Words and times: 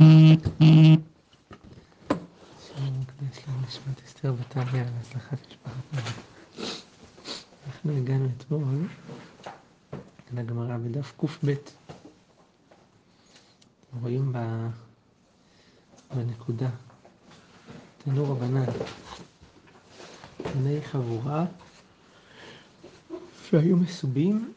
נשמת 0.00 0.50
אנחנו 7.66 7.96
הגענו 7.96 8.28
אתמול 8.36 8.86
לגמרא 10.34 10.76
בדף 10.76 11.12
קב. 11.16 11.26
רואים 14.00 14.32
בנקודה 16.14 16.70
תנו 17.98 18.32
רבנן, 18.32 18.64
בני 20.54 20.82
חבורה 20.82 21.44
שהיו 23.48 23.76
מסובים 23.76 24.52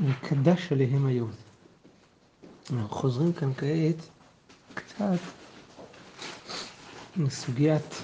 וקדש 0.00 0.72
עליהם 0.72 1.06
היום. 1.06 1.30
אנחנו 2.72 2.88
חוזרים 2.88 3.32
כאן 3.32 3.54
כעת 3.54 4.19
קצת 5.00 5.18
לסוגיית 7.16 8.02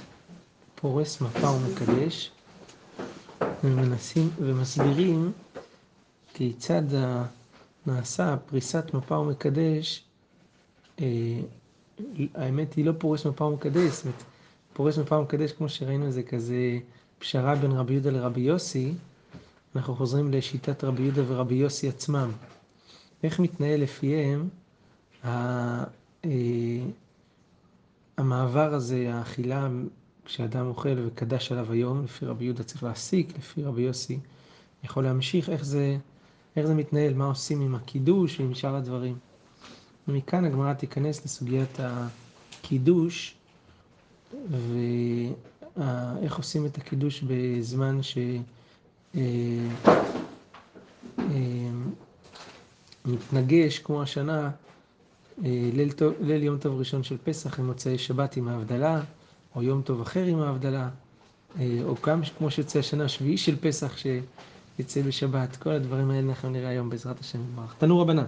פורס 0.74 1.20
מפה 1.20 1.46
ומקדש 1.50 2.30
ומנסים 3.64 4.30
ומסבירים 4.38 5.32
כיצד 6.34 6.82
נעשה 7.86 8.36
פריסת 8.36 8.94
מפה 8.94 9.14
ומקדש 9.18 10.04
אה, 11.00 11.06
האמת 12.34 12.74
היא 12.74 12.84
לא 12.84 12.92
פורס 12.98 13.26
מפה 13.26 13.44
ומקדש, 13.44 13.92
זאת 13.92 14.04
אומרת, 14.04 14.22
פורס 14.72 14.98
מפה 14.98 15.16
ומקדש 15.18 15.52
כמו 15.52 15.68
שראינו 15.68 16.10
זה 16.10 16.22
כזה 16.22 16.78
פשרה 17.18 17.54
בין 17.54 17.70
רבי 17.72 17.92
יהודה 17.94 18.10
לרבי 18.10 18.40
יוסי, 18.40 18.94
אנחנו 19.76 19.96
חוזרים 19.96 20.32
לשיטת 20.32 20.84
רבי 20.84 21.02
יהודה 21.02 21.22
ורבי 21.26 21.54
יוסי 21.54 21.88
עצמם. 21.88 22.30
איך 23.22 23.40
מתנהל 23.40 23.80
לפיהם 23.82 24.48
המעבר 28.16 28.74
הזה, 28.74 29.14
האכילה, 29.14 29.68
כשאדם 30.24 30.66
אוכל 30.66 30.96
וקדש 31.06 31.52
עליו 31.52 31.72
היום, 31.72 32.04
לפי 32.04 32.26
רבי 32.26 32.44
יהודה 32.44 32.62
צריך 32.62 32.82
להסיק, 32.82 33.38
לפי 33.38 33.62
רבי 33.62 33.82
יוסי 33.82 34.18
יכול 34.84 35.04
להמשיך, 35.04 35.50
איך 35.50 35.64
זה, 35.64 35.96
איך 36.56 36.66
זה 36.66 36.74
מתנהל, 36.74 37.14
מה 37.14 37.26
עושים 37.26 37.60
עם 37.60 37.74
הקידוש 37.74 38.40
ועם 38.40 38.54
שאר 38.54 38.74
הדברים. 38.74 39.18
ומכאן 40.08 40.44
הגמרא 40.44 40.72
תיכנס 40.72 41.24
לסוגיית 41.24 41.78
הקידוש 41.78 43.34
ואיך 45.76 46.36
עושים 46.36 46.66
את 46.66 46.78
הקידוש 46.78 47.22
בזמן 47.22 48.02
ש... 48.02 48.18
אה, 49.14 49.20
אה, 51.18 51.24
מתנגש 53.04 53.78
כמו 53.78 54.02
השנה 54.02 54.44
אה, 54.44 54.50
ליל, 55.38 55.92
טוב, 55.92 56.14
ליל 56.20 56.42
יום 56.42 56.58
טוב 56.58 56.78
ראשון 56.78 57.02
של 57.02 57.16
פסח 57.24 57.58
ומוצאי 57.58 57.98
שבת 57.98 58.36
עם 58.36 58.48
ההבדלה, 58.48 59.00
או 59.54 59.62
יום 59.62 59.82
טוב 59.82 60.00
אחר 60.00 60.24
עם 60.24 60.40
ההבדלה, 60.40 60.88
או 61.60 61.94
גם 62.06 62.20
כמו 62.38 62.50
שיוצא 62.50 62.78
השנה 62.78 63.08
שביעי 63.08 63.36
של 63.36 63.56
פסח 63.56 63.96
שיצא 63.96 65.02
בשבת, 65.02 65.56
כל 65.56 65.70
הדברים 65.70 66.10
האלה 66.10 66.28
אנחנו 66.28 66.50
נראה 66.50 66.68
היום 66.68 66.90
בעזרת 66.90 67.20
השם 67.20 67.38
יתברך. 67.40 67.74
תנו 67.78 68.00
רבנן, 68.00 68.26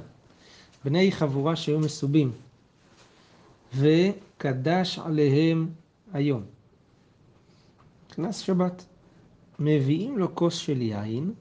בני 0.85 1.13
חבורה 1.13 1.57
שהיו 1.57 1.81
מסובים, 1.81 2.33
וקדש 3.75 4.99
עליהם 4.99 5.69
היום. 6.13 6.43
נכנס 8.11 8.39
שבת, 8.39 8.87
מביאים 9.59 10.19
לו 10.19 10.35
כוס 10.35 10.55
של 10.55 10.83
יין, 10.83 11.33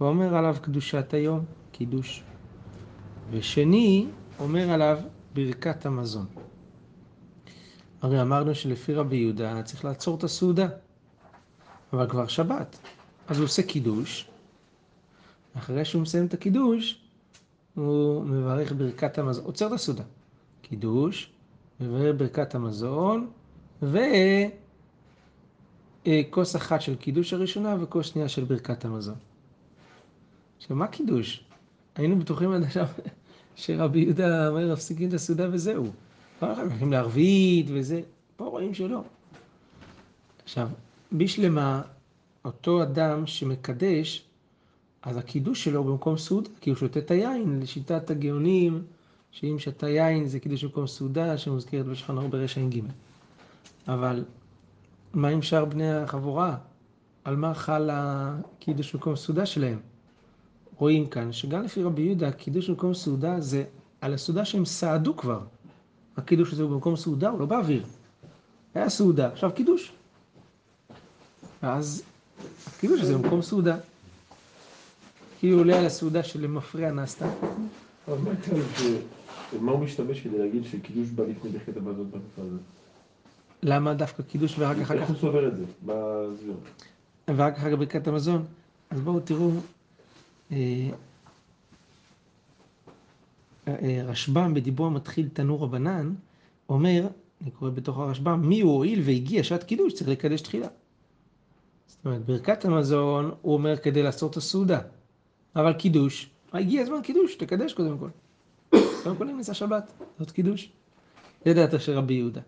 ואומר 0.00 0.36
עליו 0.36 0.56
קדושת 0.60 1.14
היום, 1.14 1.44
קידוש. 1.72 2.22
ושני, 3.30 4.06
אומר 4.38 4.70
עליו 4.70 4.98
ברכת 5.34 5.86
המזון. 5.86 6.26
הרי 8.02 8.22
אמרנו 8.22 8.54
שלפי 8.54 8.94
רבי 8.94 9.16
יהודה 9.16 9.62
צריך 9.62 9.84
לעצור 9.84 10.18
את 10.18 10.24
הסעודה, 10.24 10.68
אבל 11.92 12.08
כבר 12.08 12.26
שבת. 12.26 12.78
אז 13.28 13.38
הוא 13.38 13.44
עושה 13.44 13.62
קידוש, 13.62 14.28
אחרי 15.54 15.84
שהוא 15.84 16.02
מסיים 16.02 16.26
את 16.26 16.34
הקידוש, 16.34 17.02
הוא 17.74 18.24
מברך 18.24 18.72
ברכת 18.72 19.18
המזון, 19.18 19.44
עוצר 19.44 19.66
את 19.66 19.72
הסעודה. 19.72 20.04
קידוש, 20.62 21.30
מברך 21.80 22.14
ברכת 22.18 22.54
המזון, 22.54 23.30
וכוס 26.06 26.56
אחת 26.56 26.80
של 26.80 26.96
קידוש 26.96 27.32
הראשונה 27.32 27.76
וכוס 27.80 28.06
שנייה 28.06 28.28
של 28.28 28.44
ברכת 28.44 28.84
המזון. 28.84 29.16
עכשיו, 30.56 30.76
מה 30.76 30.86
קידוש? 30.86 31.44
היינו 31.94 32.18
בטוחים 32.18 32.52
עד 32.52 32.62
עכשיו 32.62 32.86
שרבי 33.56 33.98
יהודה 34.00 34.48
אומר, 34.48 34.72
מפסיקים 34.72 35.08
את 35.08 35.14
הסעודה 35.14 35.48
וזהו. 35.52 35.86
לא 36.42 36.60
הולכים 36.60 36.92
לערבית 36.92 37.66
וזה, 37.68 38.00
פה 38.36 38.44
רואים 38.44 38.74
שלא. 38.74 39.02
עכשיו, 40.44 40.68
בשלמה, 41.12 41.82
אותו 42.44 42.82
אדם 42.82 43.26
שמקדש, 43.26 44.24
אז 45.02 45.16
הקידוש 45.16 45.64
שלו 45.64 45.84
במקום 45.84 46.16
סעודה, 46.16 46.50
כי 46.60 46.70
הוא 46.70 46.76
שותה 46.76 46.98
את 46.98 47.10
היין, 47.10 47.60
לשיטת 47.62 48.10
הגאונים, 48.10 48.82
שאם 49.30 49.58
שתה 49.58 49.88
יין 49.88 50.26
זה 50.26 50.40
קידוש 50.40 50.64
במקום 50.64 50.86
סעודה, 50.86 51.38
שמוזכרת 51.38 51.86
בשולחן 51.86 52.18
ערוך 52.18 52.30
ברשע 52.30 52.60
ע"ג. 52.60 52.80
אבל 53.88 54.24
מה 55.14 55.28
עם 55.28 55.42
שאר 55.42 55.64
בני 55.64 55.92
החבורה? 55.92 56.56
על 57.24 57.36
מה 57.36 57.54
חל 57.54 57.90
הקידוש 57.92 58.92
במקום 58.94 59.16
סעודה 59.16 59.46
שלהם? 59.46 59.78
רואים 60.76 61.06
כאן 61.06 61.32
שגם 61.32 61.62
לפי 61.62 61.82
רבי 61.82 62.02
יהודה, 62.02 62.32
קידוש 62.32 62.70
במקום 62.70 62.94
סעודה 62.94 63.40
זה 63.40 63.64
על 64.00 64.14
הסעודה 64.14 64.44
שהם 64.44 64.64
סעדו 64.64 65.16
כבר. 65.16 65.40
הקידוש 66.16 66.52
הזה 66.52 66.62
הוא 66.62 66.70
במקום 66.70 66.96
סעודה, 66.96 67.28
הוא 67.28 67.40
לא 67.40 67.46
באוויר. 67.46 67.84
היה 68.74 68.88
סעודה, 68.88 69.28
עכשיו 69.28 69.52
קידוש. 69.52 69.92
ואז 71.62 72.02
הקידוש 72.66 73.00
הזה 73.00 73.18
במקום 73.18 73.42
סעודה. 73.42 73.76
כאילו 75.38 75.58
עולה 75.58 75.78
על 75.78 75.86
הסעודה 75.86 76.22
שלמפרע 76.22 76.90
נעשתה. 76.90 77.30
אבל 78.08 78.18
מה 78.18 78.30
מה 79.60 79.72
הוא 79.72 79.80
משתמש 79.80 80.20
כדי 80.20 80.38
להגיד 80.38 80.64
שקידוש 80.64 81.08
בא 81.08 81.24
לפני 81.24 81.50
ברכת 81.50 81.76
המזון 81.76 82.10
במקרה 82.10 82.44
הזה? 82.44 82.56
למה 83.62 83.94
דווקא 83.94 84.22
קידוש 84.22 84.54
ורק 84.58 84.76
אחר 84.78 84.94
איך 84.94 85.02
כך... 85.02 85.08
הוא 85.08 85.16
סובר 85.16 85.48
את 85.48 85.56
זה? 85.56 85.64
בהסביר. 85.82 86.54
ורק 87.28 87.56
אחר 87.56 87.70
כך 87.72 87.78
ברכת 87.78 88.06
המזון? 88.06 88.44
אז 88.90 89.00
בואו 89.00 89.20
תראו, 89.20 89.50
רשב"ם 94.06 94.54
בדיבור 94.54 94.86
המתחיל 94.86 95.28
תנור 95.32 95.62
רבנן, 95.62 96.14
אומר, 96.68 97.06
אני 97.42 97.50
קורא 97.50 97.70
בתוך 97.70 97.98
הרשב"ם, 97.98 98.48
מי 98.48 98.60
הוא 98.60 98.72
הואיל 98.72 99.00
והגיע 99.04 99.44
שעת 99.44 99.64
קידוש, 99.64 99.94
צריך 99.94 100.10
לקדש 100.10 100.40
תחילה. 100.40 100.68
זאת 101.86 102.04
אומרת, 102.04 102.24
ברכת 102.24 102.64
המזון, 102.64 103.30
הוא 103.42 103.54
אומר 103.54 103.76
כדי 103.76 104.02
לעשות 104.02 104.30
את 104.30 104.36
הסעודה. 104.36 104.80
אבל 105.56 105.72
קידוש, 105.72 106.30
הגיע 106.52 106.82
הזמן 106.82 107.02
קידוש, 107.02 107.34
תקדש 107.34 107.72
קודם 107.72 107.98
כל. 107.98 108.08
קודם 109.02 109.16
כל 109.16 109.24
נמצא 109.24 109.52
שבת, 109.52 109.92
זאת 110.18 110.30
קידוש. 110.30 110.72
זה 111.44 111.54
דעתו 111.54 111.80
של 111.80 111.92
רבי 111.92 112.14
יהודה. 112.14 112.40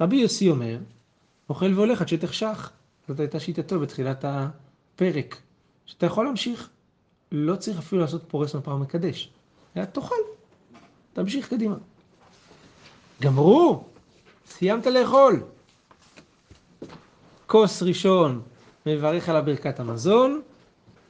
רבי 0.00 0.16
יוסי 0.16 0.50
אומר, 0.50 0.78
אוכל 1.48 1.74
והולך 1.74 2.00
עד 2.00 2.08
שתחשך. 2.08 2.70
זאת 3.08 3.20
הייתה 3.20 3.40
שיטתו 3.40 3.80
בתחילת 3.80 4.24
הפרק. 4.24 5.40
שאתה 5.86 6.06
יכול 6.06 6.24
להמשיך, 6.24 6.70
לא 7.32 7.56
צריך 7.56 7.78
אפילו 7.78 8.00
לעשות 8.02 8.22
פורס 8.28 8.54
מפה 8.54 8.70
ומקדש. 8.70 9.30
אלא 9.76 9.84
תאכל, 9.84 10.14
תמשיך 11.12 11.48
קדימה. 11.48 11.76
גמרו, 13.22 13.84
סיימת 14.46 14.86
לאכול. 14.86 15.42
כוס 17.46 17.82
ראשון 17.82 18.42
מברך 18.86 19.28
עליו 19.28 19.42
ברכת 19.46 19.80
המזון, 19.80 20.40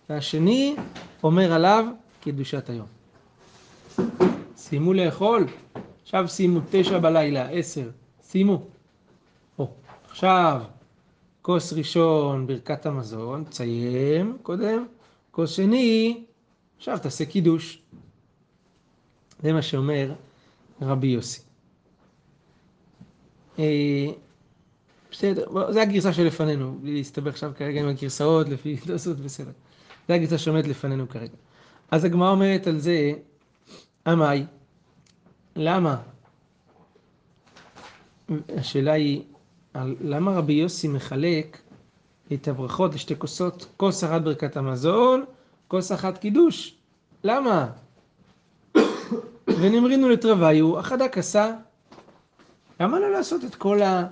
והשני 0.09 0.77
אומר 1.23 1.53
עליו 1.53 1.85
קדושת 2.21 2.71
היום. 2.71 2.87
סיימו 4.57 4.93
לאכול, 4.93 5.47
עכשיו 6.03 6.29
סיימו 6.29 6.61
תשע 6.71 6.99
בלילה, 6.99 7.49
עשר, 7.49 7.91
סיימו. 8.23 8.63
או, 9.59 9.71
עכשיו 10.11 10.63
כוס 11.43 11.73
ראשון 11.73 12.47
ברכת 12.47 12.87
המזון, 12.87 13.45
תסיים 13.45 14.39
קודם, 14.43 14.87
כוס 15.31 15.51
שני, 15.51 16.25
עכשיו 16.77 16.99
תעשה 16.99 17.25
קידוש. 17.25 17.83
זה 19.43 19.53
מה 19.53 19.63
שאומר 19.63 20.13
רבי 20.83 21.07
יוסי. 21.07 21.41
אה, 23.59 24.07
בסדר, 25.11 25.73
זו 25.73 25.81
הגרסה 25.81 26.13
שלפנינו, 26.13 26.79
בלי 26.83 26.95
להסתבך 26.95 27.33
עכשיו 27.33 27.53
כרגע 27.57 27.81
עם 27.81 27.89
הגרסאות 27.89 28.49
לפי 28.49 28.77
דוסות, 28.87 29.17
בסדר. 29.21 29.51
זו 30.09 30.15
הגרסה 30.15 30.39
שעומדת 30.39 30.67
לפנינו 30.67 31.09
כרגע. 31.09 31.37
אז 31.91 32.05
הגמרא 32.05 32.31
אומרת 32.31 32.67
על 32.67 32.79
זה, 32.79 33.13
עמאי, 34.07 34.45
למה? 35.57 36.03
השאלה 38.49 38.93
היא, 38.93 39.23
למה 40.01 40.33
רבי 40.33 40.53
יוסי 40.53 40.89
מחלק 40.89 41.59
את 42.33 42.49
הברכות 42.49 42.95
לשתי 42.95 43.19
כוסות, 43.19 43.67
כוס 43.77 44.05
אחת 44.05 44.23
ברכת 44.23 44.57
המזון, 44.57 45.25
כוס 45.69 45.93
אחת 45.93 46.19
קידוש? 46.19 46.75
למה? 47.25 47.67
ונמרינו 49.47 50.09
לתרוויו, 50.09 50.81
אחדה 50.81 51.09
כסה 51.09 51.53
למה 52.81 52.99
לא 52.99 53.11
לעשות 53.13 53.45
את 53.45 53.55
כל 53.55 53.83
ה... 53.83 54.07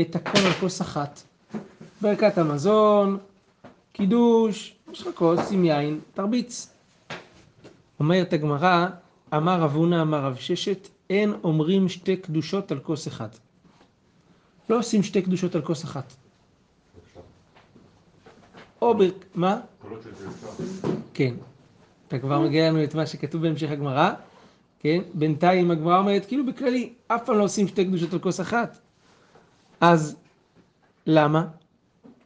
את 0.00 0.16
הכל 0.16 0.38
על 0.38 0.52
כוס 0.60 0.80
אחת? 0.80 1.22
ברכת 2.00 2.38
המזון, 2.38 3.18
קידוש, 3.92 4.74
יש 4.92 5.02
לך 5.02 5.08
כוס 5.14 5.52
עם 5.52 5.64
יין, 5.64 6.00
תרביץ. 6.14 6.68
אומרת 8.00 8.32
הגמרא, 8.32 8.86
אמר 9.34 9.60
רב 9.60 9.74
הונא 9.74 10.02
אמר 10.02 10.18
רב 10.24 10.36
ששת, 10.36 10.88
אין 11.10 11.32
אומרים 11.44 11.88
שתי 11.88 12.16
קדושות 12.16 12.72
על 12.72 12.78
כוס 12.78 13.08
אחד. 13.08 13.28
לא 14.70 14.78
עושים 14.78 15.02
שתי 15.02 15.22
קדושות 15.22 15.54
על 15.54 15.62
כוס 15.62 15.84
אחת. 15.84 16.12
או 18.82 18.94
ב... 18.98 19.02
מה? 19.34 19.60
כן. 21.14 21.34
אתה 22.08 22.18
כבר 22.18 22.40
מגיע 22.40 22.68
לנו 22.68 22.84
את 22.84 22.94
מה 22.94 23.06
שכתוב 23.06 23.42
בהמשך 23.42 23.70
הגמרא, 23.70 24.12
כן? 24.78 25.02
בינתיים 25.14 25.70
הגמרא 25.70 25.98
אומרת, 25.98 26.26
כאילו 26.26 26.46
בכללי, 26.46 26.92
אף 27.06 27.24
פעם 27.24 27.38
לא 27.38 27.44
עושים 27.44 27.68
שתי 27.68 27.84
קדושות 27.84 28.12
על 28.12 28.18
כוס 28.18 28.40
אחת. 28.40 28.78
אז 29.80 30.16
למה? 31.06 31.46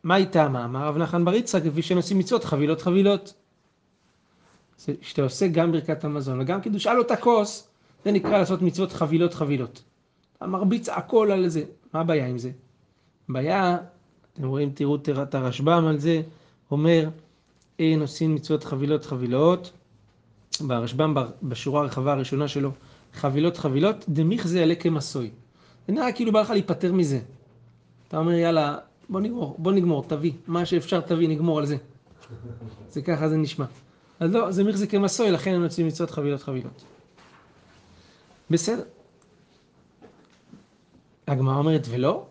מה 0.04 0.16
איתה 0.16 0.48
מה? 0.48 0.64
אמר 0.64 0.86
רב 0.86 0.96
נחמן 0.96 1.24
בר 1.24 1.34
יצחק, 1.34 1.62
כפי 1.62 1.82
שהם 1.82 1.96
עושים 1.96 2.18
מצוות, 2.18 2.44
חבילות 2.44 2.82
חבילות. 2.82 3.34
זה 4.78 4.92
שאתה 5.00 5.22
עושה 5.22 5.48
גם 5.48 5.72
ברכת 5.72 6.04
המזון 6.04 6.40
וגם 6.40 6.60
קידוש 6.60 6.86
על 6.86 6.98
אותה 6.98 7.16
כוס, 7.16 7.68
זה 8.04 8.12
נקרא 8.12 8.38
לעשות 8.38 8.62
מצוות 8.62 8.92
חבילות 8.92 9.34
חבילות. 9.34 9.82
אתה 10.36 10.46
מרביץ 10.46 10.88
הכל 10.88 11.30
על 11.30 11.48
זה, 11.48 11.64
מה 11.92 12.00
הבעיה 12.00 12.26
עם 12.26 12.38
זה? 12.38 12.50
הבעיה, 13.28 13.78
אתם 14.32 14.46
רואים, 14.46 14.70
תראו 14.70 14.96
את 15.22 15.34
הרשב"ם 15.34 15.86
על 15.86 15.98
זה, 15.98 16.22
אומר, 16.70 17.08
אין 17.78 18.00
עושים 18.00 18.34
מצוות 18.34 18.64
חבילות 18.64 19.04
חבילות, 19.04 19.72
ברשב"ם 20.60 21.14
בשורה 21.42 21.82
הרחבה 21.82 22.12
הראשונה 22.12 22.48
שלו, 22.48 22.70
חבילות 23.14 23.56
חבילות, 23.56 24.04
דמיך 24.08 24.46
זה 24.46 24.58
יעלה 24.58 24.74
כמסוי. 24.74 25.30
זה 25.86 25.92
נראה 25.92 26.12
כאילו 26.12 26.32
בא 26.32 26.40
לך 26.40 26.50
להיפטר 26.50 26.92
מזה. 26.92 27.20
אתה 28.08 28.18
אומר, 28.18 28.32
יאללה, 28.32 28.78
בוא 29.08 29.20
נגמור, 29.20 29.56
בוא 29.58 29.72
נגמור, 29.72 30.04
תביא, 30.08 30.32
מה 30.46 30.66
שאפשר 30.66 31.00
תביא, 31.00 31.28
נגמור 31.28 31.58
על 31.58 31.66
זה. 31.66 31.76
זה 32.92 33.02
ככה 33.02 33.28
זה 33.28 33.36
נשמע. 33.36 33.64
אז 34.20 34.30
לא, 34.32 34.52
זה 34.52 34.64
מיך 34.64 34.76
זה 34.76 34.86
כמסוי, 34.86 35.30
לכן 35.30 35.54
הם 35.54 35.62
יוצאים 35.62 35.86
מצוות 35.86 36.10
חבילות 36.10 36.42
חבילות. 36.42 36.84
בסדר. 38.50 38.82
הגמרא 41.28 41.56
אומרת, 41.56 41.86
ולא? 41.90 42.26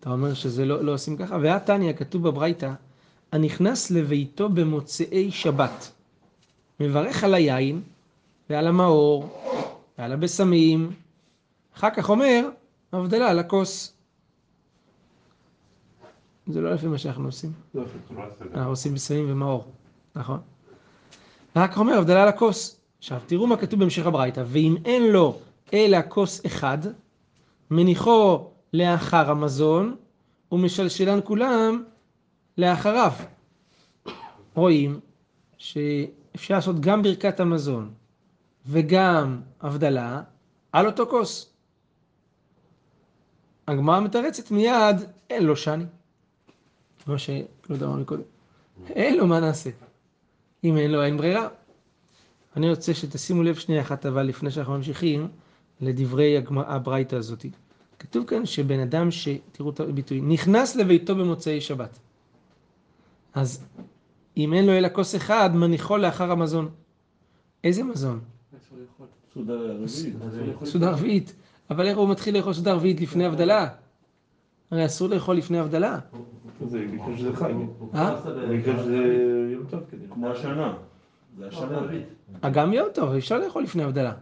אתה 0.00 0.10
אומר 0.10 0.34
שזה 0.34 0.64
לא, 0.64 0.84
לא 0.84 0.94
עושים 0.94 1.16
ככה? 1.16 1.38
והתניא, 1.42 1.92
כתוב 1.92 2.28
בברייתא, 2.28 2.72
הנכנס 3.32 3.90
לביתו 3.90 4.48
במוצאי 4.48 5.30
שבת, 5.30 5.92
מברך 6.80 7.24
על 7.24 7.34
היין 7.34 7.82
ועל 8.50 8.66
המאור 8.66 9.42
ועל 9.98 10.12
הבשמים, 10.12 10.92
אחר 11.76 11.90
כך 11.90 12.10
אומר, 12.10 12.48
הבדלה 12.92 13.30
על 13.30 13.38
הכוס. 13.38 13.92
זה 16.46 16.60
לא 16.60 16.72
לפי 16.74 16.86
מה 16.86 16.98
שאנחנו 16.98 17.26
עושים. 17.26 17.52
לא, 17.74 17.82
אנחנו 18.54 18.70
עושים 18.70 18.94
בשמים 18.94 19.32
ומאור, 19.32 19.64
נכון? 20.16 20.40
רק 21.56 21.76
אומר 21.76 21.98
הבדלה 21.98 22.22
על 22.22 22.28
הכוס. 22.28 22.80
עכשיו, 22.98 23.20
תראו 23.26 23.46
מה 23.46 23.56
כתוב 23.56 23.80
בהמשך 23.80 24.06
הברייתא, 24.06 24.44
ואם 24.46 24.76
אין 24.84 25.12
לו 25.12 25.38
אלא 25.72 25.98
כוס 26.08 26.46
אחד, 26.46 26.78
מניחו 27.70 28.46
לאחר 28.72 29.30
המזון, 29.30 29.96
ומשלשלן 30.52 31.18
כולם 31.24 31.84
לאחריו. 32.58 33.12
רואים 34.54 35.00
שאפשר 35.58 36.54
לעשות 36.54 36.80
גם 36.80 37.02
ברכת 37.02 37.40
המזון 37.40 37.90
וגם 38.66 39.40
הבדלה 39.60 40.22
על 40.72 40.86
אותו 40.86 41.06
כוס. 41.06 41.52
הגמרא 43.68 44.00
מתרצת 44.00 44.50
מיד, 44.50 44.96
אין 45.30 45.44
לו 45.44 45.56
שני. 45.56 45.84
מה 47.06 47.18
שלא 47.18 47.44
יודע 47.70 47.86
מה 47.86 47.96
מקודם. 47.96 48.22
אין 48.88 49.16
לו, 49.16 49.26
מה 49.26 49.40
נעשה? 49.40 49.70
אם 50.64 50.76
אין 50.76 50.90
לו, 50.90 51.02
אין 51.02 51.16
ברירה. 51.16 51.48
אני 52.56 52.70
רוצה 52.70 52.94
שתשימו 52.94 53.42
לב 53.42 53.54
שנייה 53.54 53.82
אחת, 53.82 54.06
אבל 54.06 54.22
לפני 54.22 54.50
שאנחנו 54.50 54.72
ממשיכים, 54.72 55.28
לדברי 55.80 56.42
הברייתא 56.56 57.16
הזאת. 57.16 57.46
כתוב 57.98 58.26
כאן 58.26 58.46
שבן 58.46 58.80
אדם 58.80 59.10
ש... 59.10 59.28
תראו 59.52 59.70
את 59.70 59.80
הביטוי, 59.80 60.20
נכנס 60.20 60.76
לביתו 60.76 61.16
במוצאי 61.16 61.60
שבת. 61.60 61.98
אז 63.34 63.64
אם 64.36 64.54
אין 64.54 64.66
לו 64.66 64.72
אלא 64.72 64.88
כוס 64.92 65.16
אחד, 65.16 65.50
מניחו 65.54 65.96
לאחר 65.96 66.30
המזון. 66.30 66.68
איזה 67.64 67.84
מזון? 67.84 68.20
סעודה 69.34 69.54
רביעית. 69.54 70.82
רביעית. 70.82 71.34
אבל 71.70 71.86
איך 71.86 71.98
הוא 71.98 72.08
מתחיל 72.08 72.36
לאכול 72.36 72.52
סעודה 72.52 72.74
רביעית 72.74 73.00
לפני 73.00 73.24
הבדלה? 73.24 73.68
הרי 74.70 74.86
אסור 74.86 75.08
לאכול 75.08 75.36
לפני 75.36 75.58
הבדלה. 75.58 75.98
זה 76.66 76.86
בגלל 76.92 77.16
שזה 77.16 77.36
חי. 77.36 77.52
אה? 77.94 78.20
בגלל 78.50 78.78
שזה 78.78 78.96
יום 79.52 79.64
טוב 79.70 79.80
כנראה. 79.90 80.06
כמו 80.10 80.28
השנה. 80.28 80.74
זה 81.38 81.48
השנה. 81.48 81.80
אה, 82.44 82.50
גם 82.50 82.72
יום 82.72 82.88
טוב, 82.94 83.10
אפשר 83.10 83.38
לאכול 83.38 83.62
לפני 83.62 83.82
הבדלה. 83.82 84.12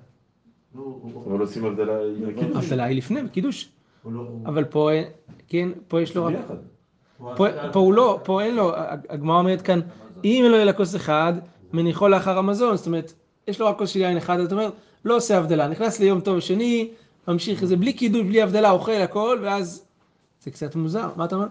אבל 1.26 1.40
עושים 1.40 1.64
הבדלה 1.64 1.98
עם 2.16 2.28
הקידוש. 2.28 2.64
הבדלה 2.64 2.84
היא 2.84 2.96
לפני, 2.96 3.22
בקידוש. 3.22 3.68
אבל 4.46 4.64
פה, 4.64 4.90
אה, 4.92 5.04
כן, 5.48 5.68
פה 5.88 6.02
יש 6.02 6.16
לו 6.16 6.24
רק... 6.24 6.34
פה, 7.36 7.46
הוא 7.80 7.92
לא, 7.94 8.20
פה 8.24 8.42
אין 8.42 8.56
לו, 8.56 8.72
הגמרא 9.08 9.38
אומרת 9.38 9.62
כאן, 9.62 9.80
אם 10.24 10.42
אין 10.44 10.52
לו 10.52 10.58
אלא 10.58 10.72
כוס 10.72 10.96
אחד, 10.96 11.32
מניחו 11.72 12.08
לאחר 12.08 12.38
המזון, 12.38 12.76
זאת 12.76 12.86
אומרת, 12.86 13.12
יש 13.48 13.60
לו 13.60 13.66
רק 13.66 13.78
כוס 13.78 13.90
של 13.90 14.00
יין 14.00 14.16
אחד, 14.16 14.38
זאת 14.42 14.52
אומרת, 14.52 14.72
לא 15.04 15.16
עושה 15.16 15.38
הבדלה, 15.38 15.68
נכנס 15.68 16.00
ליום 16.00 16.20
טוב 16.20 16.40
שני, 16.40 16.90
ממשיך 17.28 17.62
איזה 17.62 17.76
בלי 17.76 17.92
קידוש, 17.92 18.22
בלי 18.22 18.42
הבדלה, 18.42 18.70
אוכל 18.70 18.92
הכל, 18.92 19.38
ואז 19.42 19.84
זה 20.42 20.50
קצת 20.50 20.74
מוזר, 20.76 21.08
מה 21.16 21.24
אתה 21.24 21.34
אומר? 21.36 21.46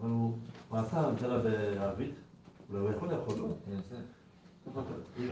אבל 0.00 0.08
הוא 0.10 0.32
הוא 0.68 0.78
עשה 0.78 1.00
הבדלה 1.00 1.38
בערבית, 1.38 2.14
והוא 2.70 2.90
יכול 2.90 3.08
לאכול, 3.08 3.34
לא? 3.38 3.46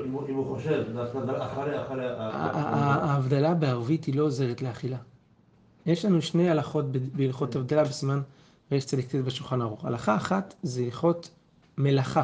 אם 0.06 0.12
הוא- 0.12 0.22
הוא 0.28 0.56
חושב, 0.56 0.84
אחרי, 1.38 1.82
אחרי... 1.82 2.06
ההבדלה 2.18 3.54
בערבית 3.54 4.04
היא 4.04 4.16
לא 4.16 4.24
עוזרת 4.24 4.62
לאכילה. 4.62 4.96
יש 5.86 6.04
לנו 6.04 6.22
שני 6.22 6.50
הלכות 6.50 6.84
בהלכות 6.92 7.56
הבדלה 7.56 7.84
בסימן 7.84 8.20
ריש 8.72 8.84
צדיק 8.84 9.06
ט' 9.06 9.14
בשולחן 9.14 9.60
ערוך. 9.60 9.84
הלכה 9.84 10.16
אחת 10.16 10.54
זה 10.62 10.82
הלכות 10.82 11.30
מלאכה. 11.78 12.22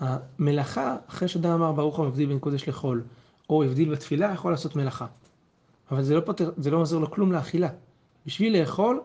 המלאכה, 0.00 0.96
אחרי 1.08 1.28
שאדם 1.28 1.50
אמר 1.50 1.72
ברוך 1.72 1.98
הוא 1.98 2.06
מבדיל 2.06 2.28
בין 2.28 2.38
קודש 2.38 2.68
לחול, 2.68 3.02
או 3.50 3.62
הבדיל 3.62 3.92
בתפילה, 3.92 4.32
יכול 4.32 4.52
לעשות 4.52 4.76
מלאכה. 4.76 5.06
אבל 5.90 6.02
זה 6.02 6.14
לא, 6.14 6.20
פותר, 6.20 6.50
זה 6.56 6.70
לא 6.70 6.76
עוזר 6.76 6.98
לו 6.98 7.10
כלום 7.10 7.32
לאכילה. 7.32 7.68
בשביל 8.26 8.60
לאכול, 8.60 9.00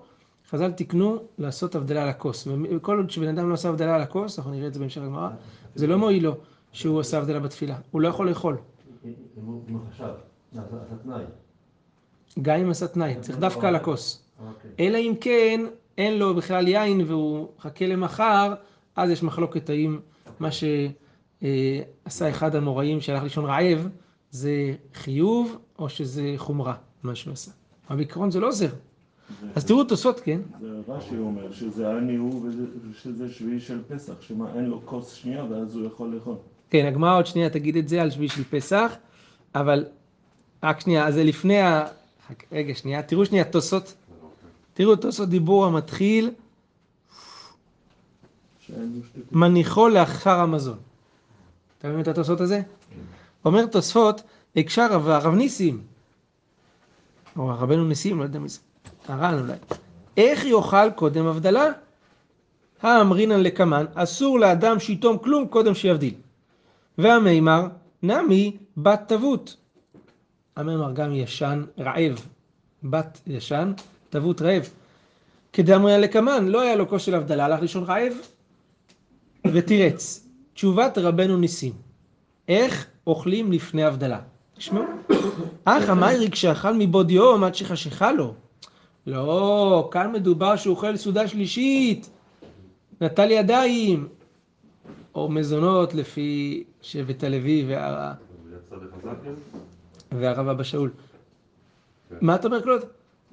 חז"ל 0.49 0.71
תיקנו 0.71 1.17
לעשות 1.37 1.75
הבדלה 1.75 2.03
על 2.03 2.09
הכוס. 2.09 2.47
וכל 2.75 2.97
עוד 2.97 3.09
שבן 3.09 3.27
אדם 3.27 3.49
לא 3.49 3.53
עושה 3.53 3.69
הבדלה 3.69 3.95
על 3.95 4.01
הכוס, 4.01 4.39
אנחנו 4.39 4.51
נראה 4.51 4.67
את 4.67 4.73
זה 4.73 4.79
בהמשך 4.79 5.01
הגמרא, 5.01 5.29
זה 5.75 5.87
לא 5.87 5.97
מועיל 5.97 6.23
לו 6.23 6.37
שהוא 6.71 6.99
עושה 6.99 7.17
הבדלה 7.17 7.39
בתפילה. 7.39 7.77
הוא 7.91 8.01
לא 8.01 8.07
יכול 8.07 8.29
לאכול. 8.29 8.57
אם 9.05 9.13
הוא 9.45 9.81
חשב, 9.91 10.03
עשה 10.51 10.61
עשה 10.61 10.95
תנאי. 11.03 11.23
גם 12.41 12.59
אם 12.59 12.69
עשה 12.69 12.87
תנאי, 12.87 13.15
צריך 13.21 13.37
דווקא 13.37 13.67
על 13.67 13.75
הכוס. 13.75 14.21
אוקיי. 14.47 14.71
אלא 14.79 14.97
אם 14.97 15.13
כן, 15.21 15.65
אין 15.99 16.19
לו 16.19 16.35
בכלל 16.35 16.67
יין 16.67 17.01
והוא 17.07 17.47
חכה 17.59 17.85
למחר, 17.85 18.53
אז 18.95 19.09
יש 19.09 19.23
מחלוקת 19.23 19.69
האם 19.69 19.99
מה 20.39 20.49
שעשה 20.51 22.29
אחד 22.29 22.55
המוראים 22.55 23.01
שהלך 23.01 23.23
לישון 23.23 23.45
רעב, 23.45 23.87
זה 24.31 24.73
חיוב 24.93 25.57
או 25.79 25.89
שזה 25.89 26.33
חומרה, 26.37 26.75
מה 27.03 27.15
שהוא 27.15 27.33
עשה. 27.33 27.51
אבל 27.89 27.97
בעיקרון 27.97 28.31
זה 28.31 28.39
לא 28.39 28.47
עוזר. 28.47 28.69
אז 29.55 29.65
תראו 29.65 29.83
תוספות, 29.83 30.19
כן? 30.19 30.39
זה 30.61 30.67
רש"י 30.87 31.17
אומר 31.17 31.51
שזה 31.51 31.91
אני 31.91 32.15
הוא 32.15 32.49
ושזה 32.91 33.29
שביעי 33.29 33.59
של 33.59 33.79
פסח, 33.87 34.21
שמה 34.21 34.53
אין 34.55 34.65
לו 34.65 34.81
כוס 34.85 35.13
שנייה 35.13 35.43
ואז 35.43 35.75
הוא 35.75 35.85
יכול 35.85 36.09
לאכול. 36.15 36.35
כן, 36.69 36.85
הגמרא 36.85 37.17
עוד 37.17 37.25
שנייה 37.25 37.49
תגיד 37.49 37.75
את 37.77 37.87
זה 37.87 38.01
על 38.01 38.11
שביעי 38.11 38.29
של 38.29 38.43
פסח, 38.43 38.95
אבל 39.55 39.85
רק 40.63 40.79
שנייה, 40.79 41.07
אז 41.07 41.13
זה 41.13 41.23
לפני 41.23 41.61
ה... 41.61 41.85
רגע, 42.51 42.75
שנייה, 42.75 43.03
תראו 43.03 43.25
שנייה 43.25 43.43
תוספות. 43.43 43.93
תראו 44.79 44.95
תוספות 44.95 45.29
דיבור 45.29 45.65
המתחיל, 45.65 46.31
מניחו 49.31 49.89
לאחר 49.89 50.39
המזון. 50.39 50.77
אתה 51.77 51.87
מבין 51.87 52.01
את 52.01 52.07
התוספות 52.07 52.41
הזה? 52.41 52.61
אומר 53.45 53.65
תוספות, 53.65 54.21
הקשר 54.55 54.87
רב, 54.91 55.07
הרב 55.07 55.33
ניסים, 55.33 55.81
או 57.37 57.47
רבנו 57.47 57.85
ניסים, 57.87 58.19
לא 58.19 58.23
יודע 58.23 58.39
מי 58.39 58.49
זה, 58.49 58.59
הר"ן 59.07 59.39
אולי, 59.39 59.53
איך 60.17 60.45
יאכל 60.45 60.91
קודם 60.95 61.25
הבדלה? 61.27 61.65
האמרינן 62.81 63.39
לקמן, 63.39 63.85
אסור 63.93 64.39
לאדם 64.39 64.79
שיתום 64.79 65.17
כלום 65.17 65.47
קודם 65.47 65.75
שיבדיל. 65.75 66.13
והמימר, 66.97 67.67
נמי 68.03 68.57
בת 68.77 69.01
תבות. 69.07 69.57
המימר 70.55 70.91
גם 70.93 71.15
ישן 71.15 71.63
רעב, 71.79 72.27
בת 72.83 73.21
ישן, 73.27 73.73
תבות 74.09 74.41
רעב. 74.41 74.69
כדאמרינן 75.53 76.01
לקמן, 76.01 76.47
לא 76.47 76.61
היה 76.61 76.75
לו 76.75 76.89
כוס 76.89 77.01
של 77.03 77.15
הבדלה, 77.15 77.45
הלך 77.45 77.61
לישון 77.61 77.83
רעב, 77.83 78.13
ותירץ, 79.53 80.27
תשובת 80.53 80.97
רבנו 80.97 81.37
ניסים, 81.37 81.73
איך 82.47 82.85
אוכלים 83.07 83.51
לפני 83.51 83.83
הבדלה? 83.83 84.19
תשמעו. 84.57 84.83
אך 85.65 85.89
המייריק 85.89 86.35
שאכל 86.35 86.73
מבעוד 86.73 87.11
יום 87.11 87.43
עד 87.43 87.55
שחשיכה 87.55 88.11
לו. 88.11 88.33
לא, 89.07 89.89
כאן 89.91 90.11
מדובר 90.11 90.55
שהוא 90.55 90.75
אוכל 90.75 90.97
סעודה 90.97 91.27
שלישית. 91.27 92.09
נטל 93.01 93.31
ידיים. 93.31 94.07
או 95.15 95.29
מזונות 95.29 95.93
לפי 95.93 96.63
שבט 96.81 97.23
הלוי? 97.23 97.65
והרב 100.11 100.47
אבא 100.47 100.63
שאול. 100.63 100.91
מה 102.21 102.35
אתה 102.35 102.47
אומר, 102.47 102.61
קלוד? 102.61 102.81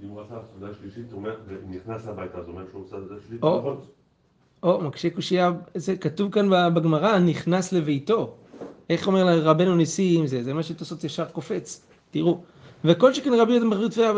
אם 0.05 0.09
הוא 0.09 0.21
עשה 0.21 0.35
סעודה 0.51 0.75
שלישית, 0.81 1.13
הוא 1.13 1.19
אומר, 1.19 1.37
נכנס 1.69 2.07
הביתה, 2.07 2.39
אז 2.39 2.47
הוא 2.47 2.55
אומר 2.55 2.65
שהוא 2.71 2.83
עושה 2.83 2.97
סעודה 2.97 3.15
שלישית. 3.21 3.43
או. 3.43 3.59
נכון. 3.59 3.81
או, 4.63 4.81
מקשה 4.81 5.11
קושייה, 5.11 5.53
זה 5.75 5.97
כתוב 5.97 6.33
כאן 6.33 6.75
בגמרא, 6.75 7.19
נכנס 7.19 7.73
לביתו. 7.73 8.35
איך 8.91 9.07
אומר 9.07 9.39
רבנו 9.43 9.77
ניסים 9.77 10.27
זה? 10.27 10.43
זה 10.43 10.55
מה 10.55 10.63
שתוספות 10.63 11.05
ישר 11.05 11.25
קופץ. 11.25 11.87
תראו. 12.11 12.41
וכל 12.85 13.15
שכן 13.15 13.33
רבי 13.35 13.53
יהודה 13.53 13.67
מחריד 13.67 13.91
תפילה, 13.91 14.13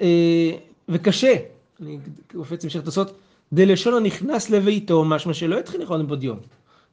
אה, 0.00 0.50
וקשה, 0.88 1.34
אני 1.82 1.98
קופץ 2.32 2.64
המשך 2.64 2.80
תוספות, 2.80 3.12
דלשון 3.52 3.94
הנכנס 3.94 4.50
לביתו, 4.50 5.04
משמע 5.04 5.34
שלא 5.34 5.58
התחיל 5.58 5.80
לאכול 5.80 6.02
מבעוד 6.02 6.24
יום. 6.24 6.38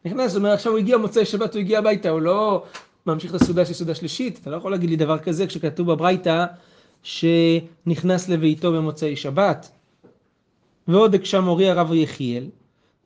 נכנס, 0.05 0.31
זאת 0.31 0.37
אומרת, 0.37 0.53
עכשיו 0.53 0.71
הוא 0.71 0.79
הגיע 0.79 0.97
מוצאי 0.97 1.25
שבת, 1.25 1.53
הוא 1.53 1.59
הגיע 1.59 1.79
הביתה, 1.79 2.09
הוא 2.09 2.21
לא 2.21 2.63
ממשיך 3.05 3.35
את 3.35 3.41
הסעודה 3.41 3.65
של 3.65 3.73
סעודה 3.73 3.95
שלישית. 3.95 4.39
אתה 4.41 4.49
לא 4.49 4.55
יכול 4.55 4.71
להגיד 4.71 4.89
לי 4.89 4.95
דבר 4.95 5.19
כזה 5.19 5.47
כשכתוב 5.47 5.91
בברייתא 5.91 6.45
שנכנס 7.03 8.29
לביתו 8.29 8.71
במוצאי 8.71 9.15
שבת. 9.15 9.71
ועוד 10.87 11.15
הקשה 11.15 11.41
מורי 11.41 11.69
הרב 11.69 11.93
יחיאל, 11.93 12.45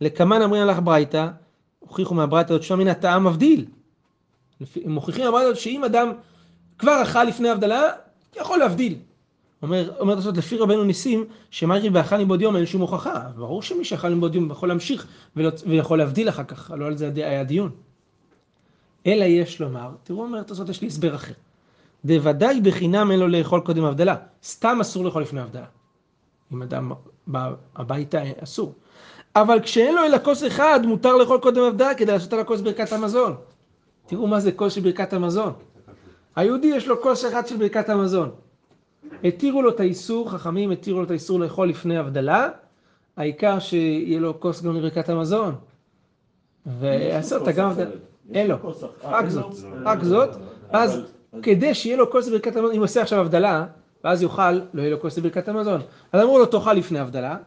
לקמן 0.02 0.42
אמרין 0.42 0.62
הלך 0.64 0.80
ברייתא, 0.84 1.28
הוכיחו 1.80 2.16
מהברייתא 2.16 2.54
הזאת 2.54 2.64
שמן 2.64 2.88
הטעם 2.88 3.28
מבדיל. 3.28 3.66
הם 4.86 4.92
מוכיחים 4.92 5.26
מהברייתא 5.26 5.48
הזאת 5.50 5.60
שאם 5.62 5.84
אדם 5.84 6.12
כבר 6.78 7.02
אכל 7.04 7.24
לפני 7.24 7.50
הבדלה, 7.50 7.82
יכול 8.38 8.60
להבדיל. 8.60 8.96
אומר, 9.62 9.92
אומר 10.00 10.16
תוספות, 10.16 10.38
לפי 10.38 10.58
רבנו 10.58 10.84
ניסים, 10.84 11.26
שמיירי 11.52 11.90
ואכל 11.90 12.18
מבעוד 12.18 12.42
יום 12.42 12.56
אין 12.56 12.66
שום 12.66 12.82
הוכחה. 12.82 13.30
ברור 13.36 13.62
שמי 13.62 13.86
שאכל 13.86 14.10
מבעוד 14.10 14.36
יום 14.36 14.52
יכול 14.52 14.70
להמשיך 14.70 15.08
ולא- 15.36 15.52
ויכול 15.68 15.98
להבדיל 15.98 16.30
אחר 16.30 16.44
כך, 16.44 16.72
לא 16.78 16.86
על 16.86 16.98
זה 16.98 17.12
היה 17.16 17.44
דיון. 17.44 17.72
אלא 19.06 19.24
יש 19.24 19.62
לומר, 19.62 19.90
תראו 20.04 20.24
אומר 20.24 20.44
תוספות, 20.44 20.70
יש 20.70 20.82
לי 20.82 20.88
הסבר 20.88 21.16
אחר. 21.16 21.34
דוודאי 22.08 22.62
בחינם 22.62 23.12
אין 23.12 23.20
לו 23.20 23.28
לאכול 23.28 23.60
קודם 23.60 23.84
הבדלה, 23.84 24.16
סתם 24.44 24.78
אסור 24.82 25.06
לאכול 25.06 25.22
לפני 25.22 25.42
הבדלה. 25.42 25.66
אם 26.54 26.62
אדם 26.62 26.92
בא 27.28 27.54
הביתה 27.76 28.22
אסור. 28.44 28.74
אבל 29.36 29.60
כשאין 29.60 29.96
לו 29.96 30.06
אלא 30.06 30.18
כוס 30.24 30.48
אחד, 30.48 30.80
מותר 30.86 31.16
לאכול 31.16 31.40
קודם 31.40 31.62
הבדלה 31.62 31.96
כדי 31.96 32.12
לעשות 32.12 32.34
על 32.34 32.40
הכוס 32.40 32.62
ברכת 32.62 32.92
המזון. 32.92 33.36
תראו 34.06 34.28
מה 34.28 34.40
זה 34.40 34.52
כוס 34.52 34.74
של 34.74 34.82
ברכת 34.82 35.14
המזון. 35.14 35.54
היהודי 36.36 36.68
יש 36.68 36.88
לו 36.88 37.02
כוס 37.02 37.26
אחד 37.26 37.48
של 37.48 37.58
ברכת 37.58 37.90
המזון. 37.90 38.32
התירו 39.24 39.62
לו 39.62 39.70
את 39.70 39.80
האיסור, 39.80 40.30
חכמים 40.30 40.72
התירו 40.72 41.00
לו 41.00 41.06
את 41.06 41.12
האיסור 41.12 41.40
לאכול 41.40 41.70
לפני 41.70 41.98
הבדלה, 41.98 42.50
העיקר 43.18 43.60
שיהיה 43.60 44.20
לו 44.20 44.40
כוס 44.40 44.62
גם 44.62 44.76
לברכת 44.76 45.10
המזון. 45.10 45.56
ועשה 46.66 47.36
אותה 47.36 47.52
גם, 47.52 47.72
אין 48.34 48.48
לו, 48.48 48.56
רק 49.04 49.30
זאת, 49.30 49.56
רק 49.84 50.04
זאת, 50.04 50.30
אז 50.70 51.02
כדי 51.42 51.74
שיהיה 51.74 51.98
לו 51.98 52.12
כוס 52.12 52.28
לברכת 52.28 52.56
המזון, 52.56 52.72
אם 52.72 52.78
הוא 52.78 52.84
עושה 52.86 53.02
עכשיו 53.02 53.20
הבדלה, 53.20 53.66
ואז 54.04 54.22
יאכל, 54.22 54.52
לא 54.52 54.82
יהיה 54.82 54.90
לו 54.92 55.02
כוס 55.02 55.18
לברכת 55.18 55.48
המזון. 55.48 55.82
אז 56.12 56.22
אמרו 56.22 56.40
לו 56.40 56.46
תאכל 56.46 56.74
לפני 56.74 57.00
הבדלה, 57.00 57.38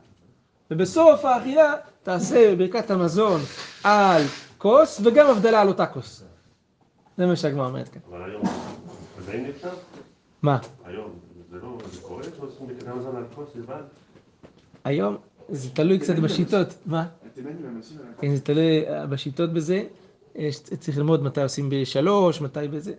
ובסוף 0.71 1.25
האכילה 1.25 1.75
תעשה 2.03 2.57
ברכת 2.57 2.91
המזון 2.91 3.41
על 3.85 4.23
כוס, 4.59 5.01
וגם 5.05 5.27
הבדלה 5.27 5.61
על 5.61 5.69
אותה 5.69 5.87
כוס. 5.87 6.25
זה 7.17 7.27
מה 7.27 7.37
שהגמרא 7.37 7.67
אומרת 7.67 7.89
כאן. 7.89 8.01
אבל 8.11 8.31
היום, 8.31 8.43
עדיין 9.19 9.47
אפשר? 9.57 9.71
מה? 10.43 10.59
היום, 10.85 11.11
זה 11.51 11.57
לא, 11.63 11.79
זה 11.93 12.01
קורה 12.01 12.23
שעושים 12.37 12.67
בקדם 12.67 12.99
מזון 12.99 13.17
על 13.17 13.25
כוס 13.35 13.49
לבד? 13.57 13.83
היום 14.85 15.17
זה 15.49 15.71
תלוי 15.71 15.99
קצת 15.99 16.15
בשיטות. 16.17 16.69
מה? 16.87 17.07
כן, 18.21 18.35
זה 18.35 18.41
תלוי 18.41 18.89
אה, 18.89 19.07
בשיטות 19.07 19.53
בזה. 19.53 19.83
צריך 20.79 20.99
ללמוד 20.99 21.23
מתי 21.23 21.43
עושים 21.43 21.71
בשלוש, 21.71 22.41
מתי 22.41 22.69
בזה. 22.69 22.93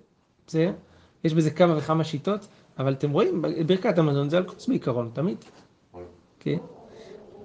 בסדר? 0.47 0.71
יש 1.23 1.33
בזה 1.33 1.51
כמה 1.51 1.77
וכמה 1.77 2.03
שיטות, 2.03 2.47
אבל 2.79 2.93
אתם 2.93 3.11
רואים, 3.11 3.41
ברכת 3.67 3.97
המזון 3.97 4.29
זה 4.29 4.37
על 4.37 4.43
כוס 4.47 4.67
בעיקרון, 4.67 5.09
תמיד. 5.13 5.37
כן? 6.39 6.57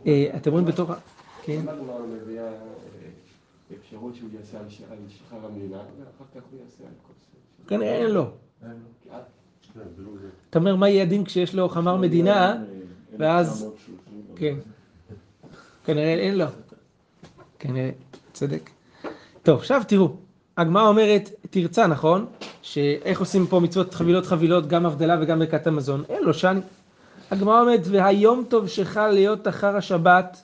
אה, 0.07 0.33
אתם 0.37 0.51
רואים 0.51 0.67
בתוך 0.67 0.91
ה... 0.91 0.95
כן? 1.43 1.61
אה, 1.69 1.75
אפשרות 3.81 4.15
שהוא 4.15 4.29
יעשה 4.39 4.59
על 4.59 4.65
שחר 5.09 5.37
המדינה, 5.47 5.77
ואחר 5.79 6.25
כך 6.35 6.41
הוא 6.51 6.61
יעשה 6.61 6.83
על 6.85 6.93
כוס. 7.07 7.17
כנראה. 7.69 7.99
כן, 8.61 8.71
זה. 10.23 10.29
אתה 10.51 10.59
אומר, 10.59 10.77
מה 10.77 10.89
יהיה 10.89 11.03
הדין 11.03 11.25
כשיש 11.25 11.55
לו 11.55 11.69
חמר 11.69 11.97
מדינה? 11.97 12.63
ואז- 13.19 13.67
כן. 14.37 14.57
כנראה 15.85 16.15
אין 16.15 16.39
לו. 16.39 16.45
כנראה, 17.59 17.91
צודק. 18.33 18.71
טוב, 19.43 19.59
עכשיו 19.59 19.83
תראו, 19.89 20.17
הגמרא 20.57 20.89
אומרת, 20.89 21.31
תרצה, 21.51 21.87
נכון? 21.87 22.27
שאיך 22.67 23.21
עושים 23.21 23.47
פה 23.47 23.61
מצוות 23.61 23.95
חבילות 23.95 24.27
חבילות, 24.27 24.67
גם 24.67 24.87
הבדלה 24.87 25.17
וגם 25.21 25.39
ברכת 25.39 25.67
המזון? 25.67 26.05
אין 26.09 26.25
לו 26.25 26.35
שאני. 26.35 26.61
הגמרא 27.31 27.61
אומרת, 27.61 27.81
והיום 27.85 28.45
טוב 28.49 28.69
שחל 28.69 29.09
להיות 29.09 29.49
אחר 29.49 29.77
השבת 29.77 30.43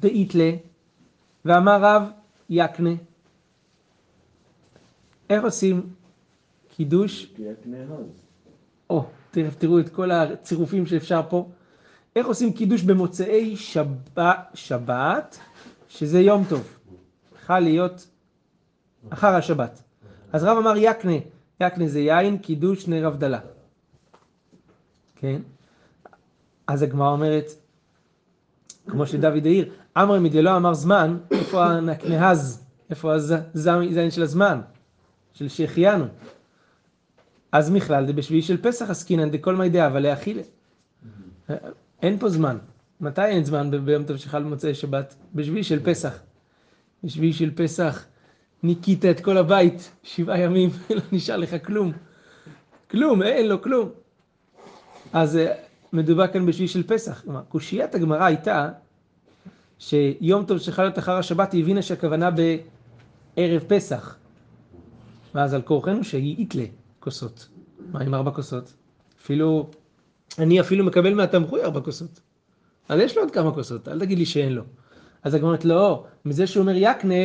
דאיתלה, 0.00 0.50
ואמר 1.44 1.78
רב 1.80 2.02
יקנה. 2.50 2.90
איך 5.30 5.44
עושים 5.44 5.86
קידוש? 6.76 7.32
או, 8.90 9.04
תכף 9.30 9.54
תראו 9.58 9.80
את 9.80 9.88
כל 9.88 10.10
הצירופים 10.10 10.86
שאפשר 10.86 11.20
פה. 11.28 11.48
איך 12.16 12.26
עושים 12.26 12.52
קידוש 12.52 12.82
במוצאי 12.82 13.56
שבת, 13.56 14.50
שבת, 14.54 15.38
שזה 15.88 16.20
יום 16.20 16.44
טוב. 16.48 16.78
חל 17.46 17.58
להיות 17.58 18.06
אחר 19.10 19.34
השבת. 19.34 19.82
אז 20.32 20.44
רב 20.44 20.56
אמר 20.58 20.74
יקנה, 20.76 21.16
יקנה 21.60 21.88
זה 21.88 22.00
יין, 22.00 22.38
קידוש, 22.38 22.88
נר 22.88 23.06
הבדלה. 23.06 23.38
כן? 25.16 25.40
אז 26.66 26.82
הגמרא 26.82 27.10
אומרת, 27.10 27.50
כמו 28.86 29.06
שדוד 29.06 29.46
העיר, 29.46 29.72
אמר 29.98 30.20
מדלא 30.20 30.56
אמר 30.56 30.74
זמן, 30.74 31.18
איפה 31.30 31.64
הנקנהז? 31.66 32.64
איפה 32.90 33.14
הזין 33.14 34.10
של 34.10 34.22
הזמן? 34.22 34.60
של 35.32 35.48
שהחיינו. 35.48 36.04
אז 37.52 37.70
בכלל 37.70 38.06
זה 38.06 38.12
בשביעי 38.12 38.42
של 38.42 38.62
פסח 38.62 38.90
עסקינן 38.90 39.30
דכל 39.30 39.56
מי 39.56 39.68
דעה, 39.68 39.86
אבל 39.86 40.00
להאכילה. 40.00 40.42
אין 42.02 42.18
פה 42.18 42.28
זמן. 42.28 42.58
מתי 43.00 43.24
אין 43.24 43.44
זמן 43.44 43.84
ביום 43.84 44.04
טוב 44.04 44.16
שחל 44.16 44.42
במוצאי 44.42 44.74
שבת? 44.74 45.14
בשביעי 45.34 45.64
של 45.64 45.84
פסח. 45.84 46.18
בשביעי 47.04 47.32
של 47.32 47.50
פסח 47.54 48.06
ניקית 48.62 49.04
את 49.04 49.20
כל 49.20 49.36
הבית 49.36 49.90
שבעה 50.02 50.40
ימים, 50.40 50.70
לא 50.90 51.02
נשאר 51.12 51.36
לך 51.36 51.56
כלום. 51.66 51.92
כלום, 52.90 53.22
אין 53.22 53.48
לו 53.48 53.62
כלום. 53.62 53.90
אז 55.12 55.36
אה, 55.36 55.54
מדובר 55.92 56.26
כאן 56.26 56.46
בשביעי 56.46 56.68
של 56.68 56.82
פסח. 56.82 57.20
כלומר, 57.24 57.42
קושיית 57.48 57.94
הגמרא 57.94 58.24
הייתה 58.24 58.68
שיום 59.78 60.44
טוב 60.44 60.58
שחל 60.58 60.82
להיות 60.82 60.98
אחר 60.98 61.12
השבת, 61.12 61.52
היא 61.52 61.62
הבינה 61.62 61.82
שהכוונה 61.82 62.30
בערב 62.30 63.62
פסח. 63.68 64.16
ואז 65.34 65.54
על 65.54 65.62
כורחנו 65.62 66.04
שהיא 66.04 66.36
איתלה 66.38 66.64
כוסות. 67.00 67.48
מה 67.92 68.00
עם 68.00 68.14
ארבע 68.14 68.30
כוסות? 68.30 68.72
אפילו, 69.22 69.70
אני 70.38 70.60
אפילו 70.60 70.84
מקבל 70.84 71.14
מהתמחוי 71.14 71.62
ארבע 71.62 71.80
כוסות. 71.80 72.20
אז 72.88 73.00
יש 73.00 73.16
לו 73.16 73.22
עוד 73.22 73.30
כמה 73.30 73.52
כוסות, 73.52 73.88
אל 73.88 74.00
תגיד 74.00 74.18
לי 74.18 74.26
שאין 74.26 74.52
לו. 74.52 74.62
אז 75.22 75.34
הגמרא 75.34 75.48
אומרת, 75.48 75.64
לא, 75.64 76.04
מזה 76.24 76.46
שהוא 76.46 76.60
אומר 76.60 76.74
יקנה, 76.76 77.24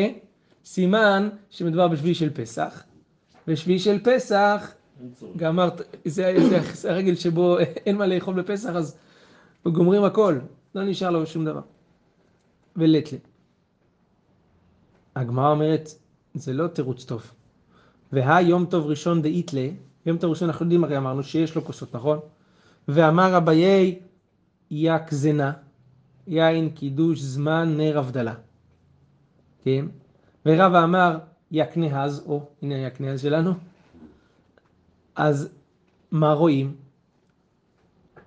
סימן 0.65 1.29
שמדובר 1.49 1.87
בשביעי 1.87 2.15
של 2.15 2.29
פסח. 2.33 2.83
בשביעי 3.47 3.79
של 3.79 3.99
פסח, 4.03 4.71
גמרת, 5.37 5.81
זה, 6.05 6.33
זה, 6.49 6.91
הרגל 6.91 7.15
שבו 7.15 7.59
אין 7.59 7.97
מה 7.97 8.07
לאכול 8.07 8.41
בפסח, 8.41 8.69
אז 8.69 8.97
גומרים 9.65 10.03
הכל, 10.03 10.39
לא 10.75 10.83
נשאר 10.83 11.09
לו 11.09 11.25
שום 11.25 11.45
דבר. 11.45 11.61
ולטלה. 12.75 13.19
הגמרא 15.15 15.51
אומרת, 15.51 15.89
זה 16.33 16.53
לא 16.53 16.67
תירוץ 16.67 17.05
טוב. 17.05 17.31
והיום 18.11 18.65
טוב 18.65 18.85
ראשון 18.85 19.21
דאיתלה, 19.21 19.67
יום 20.05 20.17
טוב 20.17 20.29
ראשון 20.29 20.49
אנחנו 20.49 20.65
יודעים 20.65 20.83
הרי 20.83 20.97
אמרנו 20.97 21.23
שיש 21.23 21.55
לו 21.55 21.65
כוסות, 21.65 21.95
נכון? 21.95 22.19
ואמר 22.87 23.37
אביי 23.37 23.99
יק 24.71 25.11
זנה, 25.11 25.53
יין 26.27 26.69
קידוש 26.69 27.19
זמן 27.19 27.77
נר 27.77 27.99
הבדלה. 27.99 28.33
כן? 29.63 29.85
ורבא 30.45 30.83
אמר 30.83 31.17
יקנהז, 31.51 32.23
או 32.27 32.43
הנה 32.61 32.75
היקנהז 32.75 33.21
שלנו. 33.21 33.53
אז 35.15 35.49
מה 36.11 36.33
רואים? 36.33 36.75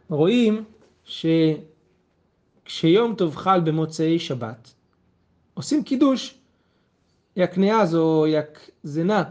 רואים 0.08 0.64
שכשיום 1.04 1.64
טוב 3.14 3.36
חל 3.36 3.60
במוצאי 3.60 4.18
שבת, 4.18 4.74
עושים 5.54 5.84
קידוש 5.84 6.38
יקנהז 7.36 7.94
או 7.94 8.26
יקזנה, 8.26 9.24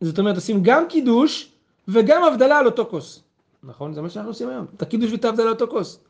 זאת 0.00 0.18
אומרת, 0.18 0.34
עושים 0.34 0.62
גם 0.62 0.84
קידוש 0.88 1.52
וגם 1.88 2.24
הבדלה 2.24 2.58
על 2.58 2.66
אותו 2.66 2.86
כוס. 2.90 3.22
נכון? 3.62 3.94
זה 3.94 4.02
מה 4.02 4.10
שאנחנו 4.10 4.30
עושים 4.30 4.48
היום. 4.48 4.66
את 4.76 4.82
הקידוש 4.82 5.12
ואת 5.12 5.24
ההבדלה 5.24 5.46
על 5.46 5.52
אותו 5.52 5.68
כוס. 5.68 6.00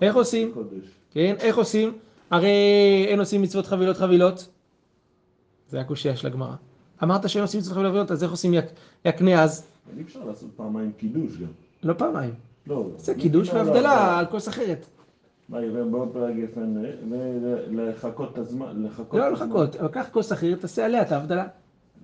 איך 0.00 0.14
עושים? 0.14 0.52
קודש. 0.54 0.84
כן? 1.10 1.34
איך 1.38 1.56
עושים? 1.56 1.98
הרי 2.30 2.50
אין 3.08 3.20
עושים 3.20 3.42
מצוות 3.42 3.66
חבילות 3.66 3.96
חבילות. 3.96 4.48
זה 5.68 5.80
הקושייה 5.80 6.16
של 6.16 6.26
הגמרא. 6.26 6.54
אמרת 7.02 7.28
שאין 7.28 7.42
עושים 7.42 7.60
מצוות 7.60 7.72
חבילות 7.74 7.90
חבילות, 7.90 8.10
אז 8.10 8.22
איך 8.22 8.30
עושים 8.30 8.54
יק- 8.54 8.72
יקנה 9.04 9.42
אז? 9.42 9.66
אי 9.96 10.02
אפשר 10.02 10.24
לעשות 10.24 10.48
פעמיים 10.56 10.92
קידוש 10.92 11.36
גם. 11.36 11.46
לא 11.82 11.94
פעמיים. 11.94 12.34
לא. 12.66 12.86
זה 12.96 13.14
קידוש 13.14 13.48
לא, 13.48 13.54
לא, 13.54 13.58
והבדלה 13.70 14.18
על 14.18 14.26
כוס 14.26 14.48
אחרת. 14.48 14.86
מה, 15.48 15.62
יראה 15.62 15.84
בוא 15.84 16.06
פרק 16.12 16.34
גפן, 16.36 16.74
ולחכות 17.70 18.32
את 18.32 18.38
הזמן, 18.38 18.82
לחכות. 18.82 19.14
לא. 19.20 19.28
לחכות, 19.32 19.76
אבל 19.76 19.88
קח 19.88 20.06
כוס 20.12 20.32
אחרת, 20.32 20.60
תעשה 20.60 20.84
עליה 20.84 21.02
את 21.02 21.12
ההבדלה. 21.12 21.46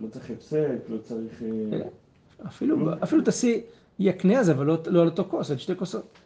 לא 0.00 0.08
צריך 0.08 0.30
הפסק, 0.30 0.76
לא 0.88 0.98
צריך... 0.98 1.42
אה. 1.72 1.78
אפילו, 2.46 2.76
אפילו 3.02 3.22
תעשי 3.22 3.62
יקנה 3.98 4.38
אז, 4.38 4.50
אבל 4.50 4.66
לא, 4.66 4.78
לא 4.86 5.00
על 5.02 5.08
אותו 5.08 5.24
כוס, 5.30 5.50
על 5.50 5.56
שתי 5.56 5.76
כוסות. 5.76 6.18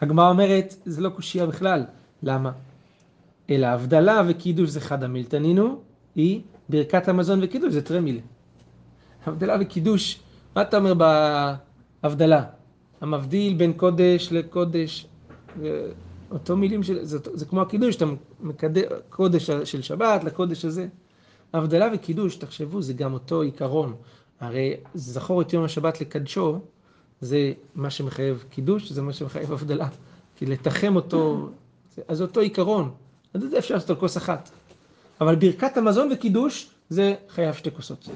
הגמרא 0.00 0.30
אומרת, 0.30 0.74
זה 0.86 1.00
לא 1.00 1.08
קושייה 1.08 1.46
בכלל. 1.46 1.84
למה? 2.22 2.52
אלא 3.50 3.66
הבדלה 3.66 4.22
וקידוש 4.28 4.70
זה 4.70 4.80
חד 4.80 5.02
המילתנינו, 5.02 5.80
היא 6.16 6.40
ברכת 6.68 7.08
המזון 7.08 7.40
וקידוש, 7.42 7.72
זה 7.72 7.82
טרמיל. 7.82 8.20
הבדלה 9.26 9.56
וקידוש, 9.60 10.20
מה 10.56 10.62
אתה 10.62 10.76
אומר 10.76 10.92
בהבדלה? 12.02 12.44
המבדיל 13.00 13.54
בין 13.54 13.72
קודש 13.72 14.28
לקודש, 14.32 15.06
אותו 16.30 16.56
מילים 16.56 16.82
של, 16.82 17.04
זה, 17.04 17.18
זה 17.34 17.46
כמו 17.46 17.60
הקידוש, 17.60 17.96
אתה 17.96 18.04
מקדש, 18.40 18.84
קודש 19.10 19.50
של 19.50 19.82
שבת 19.82 20.24
לקודש 20.24 20.64
הזה. 20.64 20.86
הבדלה 21.52 21.88
וקידוש, 21.94 22.36
תחשבו, 22.36 22.82
זה 22.82 22.92
גם 22.92 23.12
אותו 23.12 23.42
עיקרון. 23.42 23.94
הרי 24.40 24.74
זכור 24.94 25.42
את 25.42 25.52
יום 25.52 25.64
השבת 25.64 26.00
לקדשו, 26.00 26.58
זה 27.20 27.52
מה 27.74 27.90
שמחייב 27.90 28.44
קידוש, 28.50 28.92
זה 28.92 29.02
מה 29.02 29.12
שמחייב 29.12 29.52
הבדלה. 29.52 29.88
כי 30.36 30.46
לתחם 30.46 30.96
אותו, 30.96 31.48
אז 32.08 32.22
אותו 32.22 32.40
עיקרון. 32.40 32.90
אז 33.34 33.40
זה 33.50 33.58
אפשר 33.58 33.74
לעשות 33.74 33.90
על 33.90 33.96
כוס 33.96 34.16
אחת. 34.16 34.50
אבל 35.20 35.34
ברכת 35.36 35.76
המזון 35.76 36.08
וקידוש, 36.12 36.70
זה 36.88 37.14
חייב 37.28 37.54
שתי 37.54 37.70
כוסות. 37.70 38.08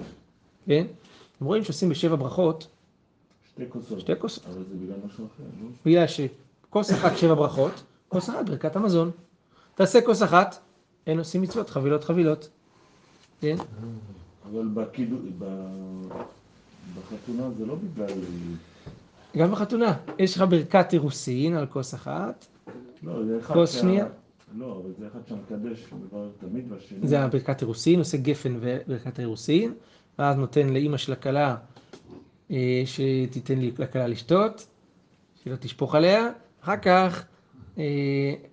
כן? 0.66 0.86
אתם 1.36 1.44
רואים 1.44 1.64
שעושים 1.64 1.88
בשבע 1.88 2.16
ברכות, 2.16 2.66
שתי 3.54 3.62
כוסות. 3.68 4.00
שתי 4.00 4.12
כוסות. 4.18 4.44
אבל 4.46 4.64
זה 4.68 4.74
בגלל 4.74 4.96
משהו 5.06 5.26
אחר, 5.26 5.44
לא? 5.62 5.68
בגלל 5.86 6.04
שכוס 6.06 6.92
אחת 6.92 7.16
שבע 7.16 7.34
ברכות, 7.34 7.82
כוס 8.08 8.30
אחת 8.30 8.46
ברכת 8.46 8.76
המזון. 8.76 9.10
תעשה 9.74 10.00
כוס 10.00 10.22
אחת, 10.22 10.58
אין 11.06 11.18
עושים 11.18 11.42
מצוות, 11.42 11.70
חבילות 11.70 12.04
חבילות. 12.04 12.48
כן? 13.40 13.56
אבל 14.50 14.68
בקידוש, 14.74 15.20
בחתונה 16.96 17.50
זה 17.58 17.66
לא 17.66 17.74
בגלל... 17.74 18.06
גם 19.36 19.50
בחתונה, 19.50 19.96
יש 20.18 20.36
לך 20.36 20.44
ברכת 20.48 20.92
אירוסין 20.92 21.56
על 21.56 21.66
כוס 21.66 21.94
אחת, 21.94 22.46
לא, 23.02 23.12
כוס 23.52 23.72
שנייה? 23.80 24.06
לא, 24.54 24.82
זה 24.98 25.06
אחד 25.06 25.18
הברכת 27.24 27.62
אירוסין, 27.62 27.98
עושה 27.98 28.16
גפן 28.16 28.56
וברכת 28.60 29.18
האירוסין, 29.18 29.74
ואז 30.18 30.36
נותן 30.36 30.68
לאימא 30.68 30.96
של 30.96 31.12
הכלה 31.12 31.56
אה, 32.50 32.82
שתיתן 32.86 33.58
לכלה 33.78 34.06
לשתות, 34.06 34.66
שלא 35.44 35.56
תשפוך 35.56 35.94
עליה, 35.94 36.28
אחר 36.62 36.76
כך 36.76 37.24
אה, 37.78 37.84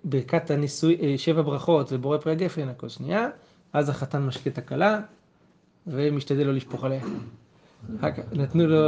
ברכת 0.04 0.50
הנישואי, 0.50 0.96
אה, 1.00 1.18
שבע 1.18 1.42
ברכות 1.42 1.92
ובורא 1.92 2.18
פרי 2.18 2.32
הגפן, 2.32 2.68
הכוס 2.68 2.92
שנייה, 2.92 3.28
אז 3.72 3.88
החתן 3.88 4.22
משקה 4.22 4.50
את 4.50 4.58
הכלה 4.58 5.00
ומשתדל 5.86 6.46
לא 6.46 6.54
לשפוך 6.54 6.84
עליה. 6.84 7.02
נתנו 8.32 8.66
לו, 8.66 8.78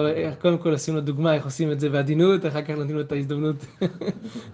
קודם 0.40 0.59
כל 0.59 0.73
עושים 0.73 0.94
לו 0.94 1.01
דוגמה 1.01 1.35
איך 1.35 1.44
עושים 1.44 1.73
את 1.73 1.81
זה 1.81 1.88
בעדינות, 1.90 2.46
אחר 2.46 2.62
כך 2.62 2.70
נותנים 2.70 2.96
לו 2.96 3.01
את 3.01 3.12
ההזדמנות 3.12 3.57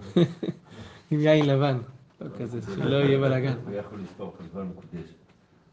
עם 1.10 1.20
יין 1.20 1.46
לבן, 1.46 1.78
לא 2.20 2.26
כזה, 2.38 2.60
שלא 2.74 2.96
יהיה 2.96 3.18
בלאגן. 3.18 3.54
הוא 3.66 3.74
יכול 3.74 3.98
לספור 4.00 4.34
כבר 4.52 4.64
מקודשת. 4.64 5.14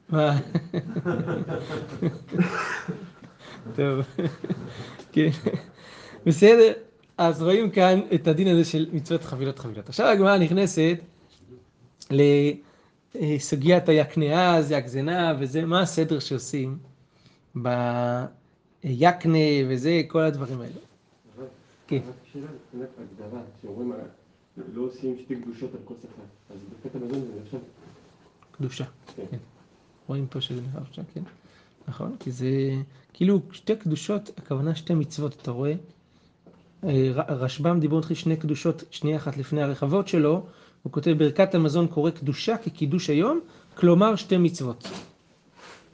מה? 0.09 0.39
טוב, 3.75 4.05
כן, 5.11 5.29
בסדר, 6.25 6.73
אז 7.17 7.43
רואים 7.43 7.71
כאן 7.71 7.99
את 8.15 8.27
הדין 8.27 8.47
הזה 8.47 8.65
של 8.65 8.89
מצוות 8.93 9.23
חבילות 9.23 9.59
חבילות. 9.59 9.89
עכשיו 9.89 10.07
הגמרא 10.07 10.37
נכנסת 10.37 10.97
לסוגיית 13.15 13.89
היקנאה, 13.89 14.61
זה 14.61 14.77
הגזנה 14.77 15.33
וזה, 15.39 15.65
מה 15.65 15.81
הסדר 15.81 16.19
שעושים 16.19 16.77
ביקנה 17.55 19.39
וזה, 19.67 20.01
כל 20.07 20.21
הדברים 20.21 20.61
האלה. 20.61 20.71
כן. 21.87 21.99
רק 22.07 22.13
שאלה, 22.33 22.45
הגדרה, 22.73 23.41
שאומרים, 23.61 23.93
לא 24.73 24.81
עושים 24.81 25.17
שתי 25.19 25.35
קדושות 25.41 25.73
על 25.73 25.79
כוס 25.85 25.97
אחת. 26.05 26.53
אז 26.55 26.57
ברכת 26.69 26.95
המזון 26.95 27.21
זה 27.21 27.41
נחשב 27.41 27.57
קדושה. 28.51 28.85
כן. 29.15 29.23
כן. 29.31 29.37
רואים 30.07 30.27
פה 30.27 30.41
שזה 30.41 30.61
נחשב 30.61 30.93
שם, 30.93 31.03
כן. 31.13 31.21
נכון? 31.87 32.15
כי 32.19 32.31
זה 32.31 32.49
כאילו 33.13 33.41
שתי 33.51 33.75
קדושות, 33.75 34.31
הכוונה 34.37 34.75
שתי 34.75 34.93
מצוות, 34.93 35.35
אתה 35.41 35.51
רואה? 35.51 35.73
אה, 36.83 37.11
רשב"ם 37.29 37.79
דיבר 37.79 37.97
איתך 37.97 38.15
שני 38.15 38.37
קדושות, 38.37 38.83
שנייה 38.91 39.17
אחת 39.17 39.37
לפני 39.37 39.61
הרחבות 39.63 40.07
שלו, 40.07 40.45
הוא 40.83 40.91
כותב 40.91 41.11
ברכת 41.17 41.55
המזון 41.55 41.87
קורא 41.87 42.11
קדושה 42.11 42.57
כקידוש 42.57 43.09
היום, 43.09 43.39
כלומר 43.75 44.15
שתי 44.15 44.37
מצוות. 44.37 44.87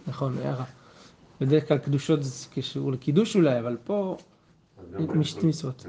נכון, 0.07 0.37
הערה. 0.37 0.65
בדרך 1.41 1.67
כלל 1.67 1.77
קדושות 1.77 2.23
זה 2.23 2.47
קשור 2.53 2.91
לקידוש 2.91 3.35
אולי, 3.35 3.59
אבל 3.59 3.77
פה, 3.83 4.17
משתי 4.99 5.47
מצוות. 5.47 5.85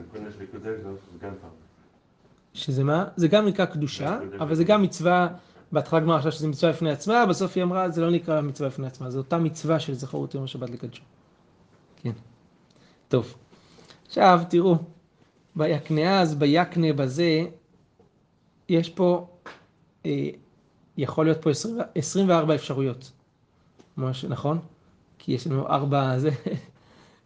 שזה 2.55 2.85
מה? 2.85 3.05
זה 3.17 3.29
גם 3.29 3.47
נקרא 3.47 3.65
קדושה, 3.65 4.19
אבל 4.39 4.55
זה 4.55 4.65
גם 4.65 4.83
מצווה, 4.83 5.29
בהתחלה 5.73 6.01
גמר 6.01 6.17
עכשיו 6.17 6.33
שזה 6.33 6.49
מצווה 6.49 6.73
בפני 6.73 6.91
עצמה, 6.91 7.27
בסוף 7.27 7.53
היא 7.57 7.65
אמרה, 7.65 7.91
זה 7.91 8.01
לא 8.01 8.11
נקרא 8.11 8.41
מצווה 8.41 8.71
בפני 8.71 8.87
עצמה, 8.87 9.11
זו 9.11 9.19
אותה 9.19 9.39
מצווה 9.39 9.81
של 9.81 9.95
זכור 9.95 10.25
את 10.25 10.35
יום 10.35 10.45
השבת 10.45 10.71
לקדשו. 10.71 11.03
כן. 11.97 12.13
טוב. 13.09 13.35
עכשיו, 14.07 14.41
תראו, 14.49 14.77
ביקנה 15.57 16.21
אז, 16.21 16.35
ביקנה 16.35 16.93
בזה, 16.93 17.45
יש 18.69 18.89
פה, 18.89 19.29
אה, 20.07 20.29
יכול 20.97 21.27
להיות 21.27 21.43
פה 21.43 21.51
20, 21.51 21.79
24 21.95 22.55
אפשרויות. 22.55 23.13
ממש, 23.97 24.25
נכון? 24.25 24.59
כי 25.19 25.33
יש 25.33 25.47
לנו 25.47 25.69
ארבע, 25.69 26.19
זה, 26.19 26.31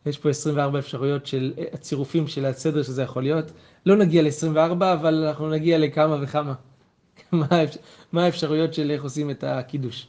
יש 0.07 0.19
פה 0.19 0.31
24 0.31 0.79
אפשרויות 0.79 1.27
של 1.27 1.53
אה, 1.59 1.65
הצירופים 1.73 2.27
של 2.27 2.45
הסדר 2.45 2.83
שזה 2.83 3.03
יכול 3.03 3.23
להיות. 3.23 3.53
לא 3.87 3.97
נגיע 3.97 4.23
ל-24, 4.23 4.57
אבל 4.93 5.15
אנחנו 5.27 5.51
נגיע 5.51 5.79
לכמה 5.79 6.17
וכמה. 6.23 6.55
מה 7.33 7.47
האפשר- 7.51 7.81
מה 8.13 8.25
האפשרויות 8.25 8.75
של 8.75 8.91
איך 8.91 9.03
עושים 9.03 9.31
את 9.31 9.45
הקידוש. 9.45 10.07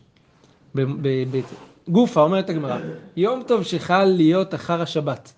גופה, 1.88 2.22
אומרת 2.22 2.50
הגמרא, 2.50 2.78
יום 3.18 3.44
טוב 3.48 3.64
שחל 3.64 4.06
להיות 4.06 4.56
אחר 4.56 4.82
השבת. 4.82 5.34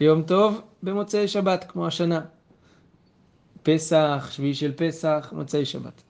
יום 0.00 0.22
טוב 0.22 0.60
במוצאי 0.82 1.28
שבת, 1.28 1.64
כמו 1.68 1.86
השנה. 1.86 2.20
פסח, 3.62 4.28
שביעי 4.30 4.54
של 4.54 4.72
פסח, 4.76 5.32
מוצאי 5.36 5.64
שבת. 5.64 6.02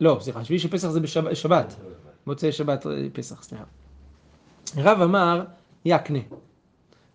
לא, 0.00 0.18
סליחה, 0.20 0.44
שביעי 0.44 0.58
של 0.58 0.68
פסח 0.68 0.88
זה 0.88 1.00
בשבת, 1.00 1.36
שבת. 1.36 1.76
מוצאי 2.26 2.52
שבת, 2.52 2.86
אה, 2.86 2.92
פסח, 3.12 3.42
סליחה. 3.42 3.64
רב 4.76 5.00
אמר, 5.02 5.44
יקנה. 5.84 6.18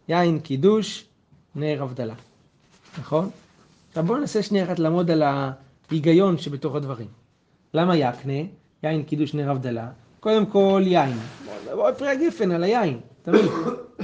יין 0.10 0.40
קידוש, 0.40 1.06
נר 1.56 1.84
הבדלה. 1.84 2.14
נכון? 3.00 3.30
עכשיו 3.90 4.04
בואו 4.04 4.18
ננסה 4.18 4.44
שנייה 4.44 4.66
אחת 4.66 4.80
לעמוד 4.80 5.12
על 5.12 5.24
ההיגיון 5.24 6.38
שבתוך 6.38 6.76
הדברים. 6.76 7.08
למה 7.74 7.98
יקנה? 7.98 8.34
יין 8.84 9.04
קידוש 9.04 9.34
נר 9.34 9.52
הבדלה. 9.52 9.90
קודם 10.20 10.46
כל 10.46 10.84
יין. 10.86 11.18
פרי 11.98 12.08
הגפן 12.10 12.52
על 12.52 12.64
היין, 12.64 13.00
תמיד. 13.22 13.46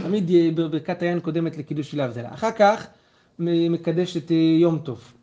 תמיד 0.03 0.29
ברכת 0.55 1.01
היין 1.01 1.19
קודמת 1.19 1.57
לקידוש 1.57 1.91
של 1.91 1.99
ההבדלה. 1.99 2.33
אחר 2.33 2.51
כך 2.51 2.87
מקדש 3.39 4.17
את 4.17 4.31
אה, 4.31 4.35
יום 4.35 4.79
טוב. 4.79 5.13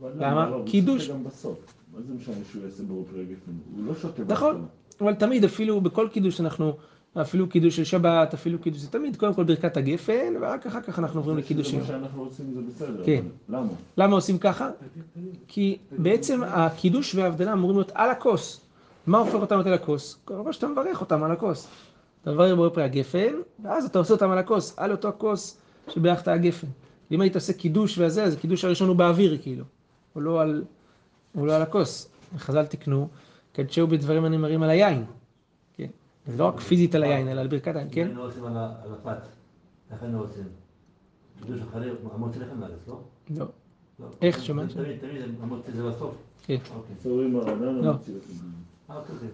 למה? 0.00 0.50
לא, 0.50 0.62
קידוש. 0.66 1.10
מה 1.10 2.00
זה 2.08 2.14
משנה 2.14 2.34
שהוא 2.52 2.62
יעשה 2.64 2.82
ברוב 2.82 3.06
פרי 3.10 3.24
גפן? 3.24 3.52
הוא 3.76 3.86
לא 3.86 3.94
שותה 3.94 4.22
נכון. 4.28 4.66
אבל 5.00 5.14
תמיד 5.14 5.44
אפילו 5.44 5.80
בכל 5.80 6.08
קידוש 6.12 6.40
אנחנו, 6.40 6.76
אפילו 7.20 7.48
קידוש 7.48 7.76
של 7.76 7.84
שבת, 7.84 8.34
אפילו 8.34 8.58
קידוש, 8.58 8.80
זה 8.80 8.90
תמיד 8.90 9.16
קודם 9.16 9.34
כל 9.34 9.44
ברכת 9.44 9.76
הגפן, 9.76 10.34
ורק 10.40 10.66
אחר 10.66 10.80
כך 10.80 10.98
אנחנו 10.98 11.20
עוברים 11.20 11.36
זה 11.36 11.42
לקידושים. 11.42 11.80
מה 11.80 11.86
שאנחנו 11.86 12.22
רוצים 12.22 12.54
זה 12.54 12.60
בסדר. 12.60 13.02
כן. 13.06 13.24
אבל 13.48 13.58
למה? 13.58 13.68
למה 13.96 14.14
עושים 14.14 14.38
ככה? 14.38 14.70
כי 15.48 15.78
בעצם 15.98 16.42
הקידוש 16.44 17.14
וההבדלה 17.14 17.52
אמורים 17.52 17.76
להיות 17.76 17.92
על 17.94 18.10
הכוס. 18.10 18.60
מה 19.06 19.18
הופך 19.18 19.34
אותם 19.34 19.58
על 19.58 19.72
הכוס? 19.72 20.18
כל 20.24 20.52
שאתה 20.52 20.66
מברך 20.68 21.00
אותם 21.00 21.22
על 21.22 21.30
הכוס. 21.30 21.68
אתה 22.22 22.32
מברך 22.32 22.54
בורא 22.56 22.68
פרי 22.68 22.84
הגפן, 22.84 23.34
ואז 23.62 23.84
אתה 23.84 23.98
עושה 23.98 24.14
אותם 24.14 24.30
על 24.30 24.38
הכוס, 24.38 24.74
על 24.76 24.90
אותו 24.90 25.08
הכוס 25.08 25.56
שברכת 25.88 26.28
הגפן. 26.28 26.66
אם 27.10 27.20
היית 27.20 27.34
עושה 27.34 27.52
קידוש 27.52 27.98
וזה, 27.98 28.24
אז 28.24 28.34
הקידוש 28.34 28.64
הראשון 28.64 28.88
הוא 28.88 28.96
באוויר 28.96 29.38
כאילו. 29.42 29.64
הוא 30.12 30.22
לא 30.22 30.40
על, 30.40 30.64
הוא 31.32 31.46
לא 31.46 31.56
על 31.56 31.62
הכוס. 31.62 32.08
חז"ל 32.38 32.66
תקנו, 32.66 33.08
קדשהו 33.52 33.86
בדברים 33.86 34.24
הנאמרים 34.24 34.62
על 34.62 34.70
היין. 34.70 35.04
זה 36.26 36.36
לא 36.36 36.44
רק 36.48 36.60
פיזית 36.60 36.94
על 36.94 37.02
היין, 37.02 37.28
אלא 37.28 37.40
על 37.40 37.48
ברכת 37.48 37.76
היין, 37.76 37.88
כן? 37.92 38.06
היינו 38.06 38.22
עושים 38.22 38.44
על 38.44 38.56
ה- 38.56 38.74
על 38.84 38.92
הפת. 38.94 39.18
איך 39.90 40.02
היינו 40.02 40.20
עושים? 40.20 40.44
קידוש 41.40 41.60
אחרי 41.60 41.90
המוציא 42.14 42.40
לחם 42.40 42.60
לארץ, 42.60 42.88
לא? 42.88 43.00
לא. 43.30 43.46
לא. 44.00 44.06
איך, 44.22 44.38
זה 44.38 44.44
שמעת? 44.44 44.70
תמיד, 44.70 44.98
תמיד 45.00 45.22
המוציא 45.42 45.74
זה 45.74 45.82
בסוף. 45.90 46.14
כן. 46.42 46.56
אוקיי. 46.76 46.96
לא. 47.82 47.90
אה, 47.90 47.96
אוקיי, 48.96 49.14
אוקיי. 49.14 49.28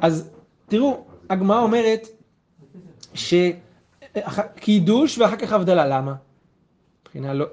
אז 0.00 0.30
תראו, 0.66 1.04
הגמרא 1.30 1.60
אומרת 1.62 2.06
שקידוש 3.14 5.18
ואחר 5.18 5.36
כך 5.36 5.52
הבדלה, 5.52 5.86
למה? 5.86 6.14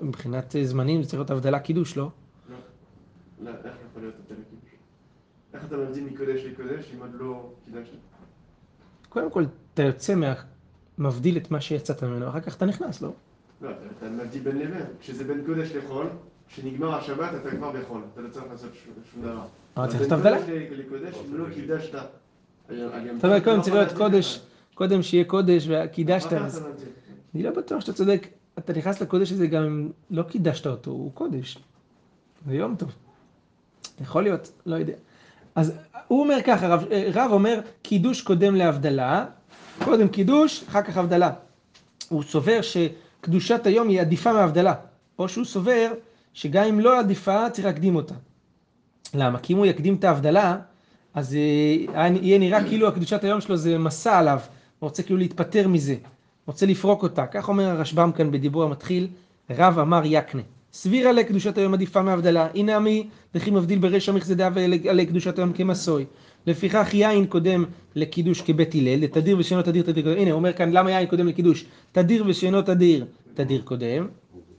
מבחינת 0.02 0.56
זמנים 0.64 1.04
זה 1.04 1.10
צריך 1.10 1.20
להיות 1.20 1.32
הבדלה 1.32 1.60
קידוש, 1.60 1.98
לא? 1.98 2.10
לא, 3.42 3.50
איך 3.50 3.58
יכול 3.90 4.02
להיות 4.02 4.16
הבדל 4.20 4.36
קידוש? 4.50 4.70
איך 5.56 5.66
אתה 5.66 5.78
מבדיל 5.78 6.04
מקודש 6.04 6.42
לקודש 6.44 6.92
אם 6.96 7.02
עוד 7.02 7.10
לא 7.14 7.50
קידשת? 7.66 7.92
קודם 9.10 9.30
כל, 9.32 9.44
אתה 9.74 9.84
יוצא 9.84 10.16
מה... 10.16 10.34
מבדיל 10.98 11.38
את 11.38 11.52
מה 11.52 11.62
שיצאת 11.62 12.04
ממנו, 12.04 12.30
אחר 12.30 12.40
כך 12.40 12.56
אתה 12.58 12.66
נכנס, 12.66 13.02
לא? 13.02 13.14
לא, 13.62 13.70
אתה- 13.70 13.78
אתה 13.98 14.10
מבדיל 14.10 14.44
בין 14.44 14.58
לבין. 14.60 14.86
כשזה 15.00 15.24
בין 15.24 15.44
קודש 15.46 15.72
לחול, 15.72 16.08
כשנגמר 16.50 16.96
השבת 16.96 17.30
אתה 17.42 17.52
כבר 17.52 17.72
בחול, 17.72 18.02
אתה 18.14 18.22
לא 18.22 18.30
צריך 18.30 18.46
לעשות 18.52 18.70
שום- 19.14 19.24
דבר. 19.24 19.42
אבל 19.78 19.88
צריך 19.88 20.00
בין 20.00 20.08
את 20.08 20.12
ההבדלה. 20.12 20.38
קודש 20.40 20.50
ל- 20.50 20.80
לקודש, 20.80 21.16
אם 21.30 21.38
לא 21.38 21.46
קידשת... 21.54 21.96
זאת 22.70 23.24
אומרת, 23.24 23.44
קודם 23.44 23.62
צריך 23.62 23.76
להיות 23.76 23.92
קודש, 23.94 24.42
קודם 24.74 25.02
שיהיה 25.04 25.26
קודש 25.26 25.68
וקידשת. 25.70 26.28
אתה? 26.28 26.48
אני 27.36 27.44
לא 27.44 27.52
בטוח 27.52 27.80
שאתה 27.82 27.94
צודק, 27.94 28.28
אתה 28.60 28.74
נכנס 28.74 29.02
לקודש 29.02 29.32
הזה 29.32 29.48
גם 29.48 29.64
אם 29.64 29.90
לא 30.12 30.24
קידשת 30.24 30.68
אותו, 30.68 30.92
הוא 30.92 31.12
קודש. 31.14 31.58
זה 32.48 32.56
יום 32.56 32.76
טוב. 32.76 32.92
יכול 34.02 34.24
להיות, 34.24 34.52
לא 34.66 34.76
יודע. 34.76 34.94
אז 35.56 35.74
הוא 36.08 36.20
אומר 36.24 36.38
ככה, 36.46 36.68
רב, 36.68 36.86
רב 37.14 37.32
אומר, 37.32 37.60
קידוש 37.82 38.22
קודם 38.22 38.56
להבדלה, 38.56 39.26
קודם 39.84 40.08
קידוש, 40.08 40.64
אחר 40.70 40.82
כך 40.82 40.98
הבדלה. 40.98 41.32
הוא 42.10 42.24
סובר 42.24 42.60
שקדושת 42.62 43.66
היום 43.66 43.90
היא 43.90 44.02
עדיפה 44.02 44.34
מהבדלה, 44.34 44.74
או 45.20 45.30
שהוא 45.30 45.46
סובר 45.46 45.92
שגם 46.34 46.64
אם 46.64 46.80
לא 46.80 47.00
עדיפה, 47.00 47.50
צריך 47.50 47.68
להקדים 47.68 47.96
אותה. 47.96 48.14
למה? 49.14 49.40
כי 49.40 49.54
אם 49.54 49.58
הוא 49.58 49.66
יקדים 49.66 49.96
את 49.96 50.04
ההבדלה, 50.04 50.58
אז 51.14 51.36
אה, 51.36 52.08
יהיה 52.22 52.40
נראה 52.40 52.64
כאילו 52.64 52.88
הקדושת 52.88 53.24
היום 53.24 53.42
שלו 53.42 53.58
זה 53.58 53.78
מסע 53.78 54.18
עליו, 54.18 54.40
הוא 54.80 54.88
רוצה 54.88 55.04
כאילו 55.04 55.20
להתפטר 55.20 55.68
מזה, 55.68 55.96
רוצה 56.46 56.66
לפרוק 56.66 57.04
אותה. 57.04 57.28
כך 57.28 57.50
אומר 57.50 57.70
הרשב"ם 57.70 58.12
כאן 58.12 58.32
בדיבור 58.32 58.64
המתחיל, 58.64 59.08
רב 59.50 59.80
אמר 59.80 60.02
יקנה. 60.06 60.42
סבירה 60.76 61.12
לקדושת 61.12 61.58
היום 61.58 61.74
עדיפה 61.74 62.02
מהבדלה, 62.02 62.48
הנה 62.54 62.76
עמי, 62.76 63.08
וכי 63.36 63.52
מבדיל 63.52 63.80
ברשע 63.80 64.12
מכזדה 64.12 64.50
ולקדושת 64.54 65.38
היום 65.40 65.54
כמסוי. 65.54 66.06
לפיכך 66.48 66.94
יין 66.94 67.26
קודם 67.28 67.66
לקידוש 67.96 68.42
כבית 68.42 68.76
הלל, 68.76 69.00
לתדיר 69.00 69.38
ושאינו 69.40 69.62
תדיר 69.62 69.84
תדיר 69.84 70.04
קודם. 70.04 70.18
הנה, 70.18 70.32
הוא 70.32 70.38
אומר 70.38 70.54
כאן 70.54 70.72
למה 70.72 70.92
יין 70.92 71.08
קודם 71.08 71.28
לקידוש? 71.28 71.66
תדיר 71.92 72.24
ושאינו 72.28 72.62
תדיר, 72.62 73.06
תדיר 73.34 73.62
קודם. 73.62 74.08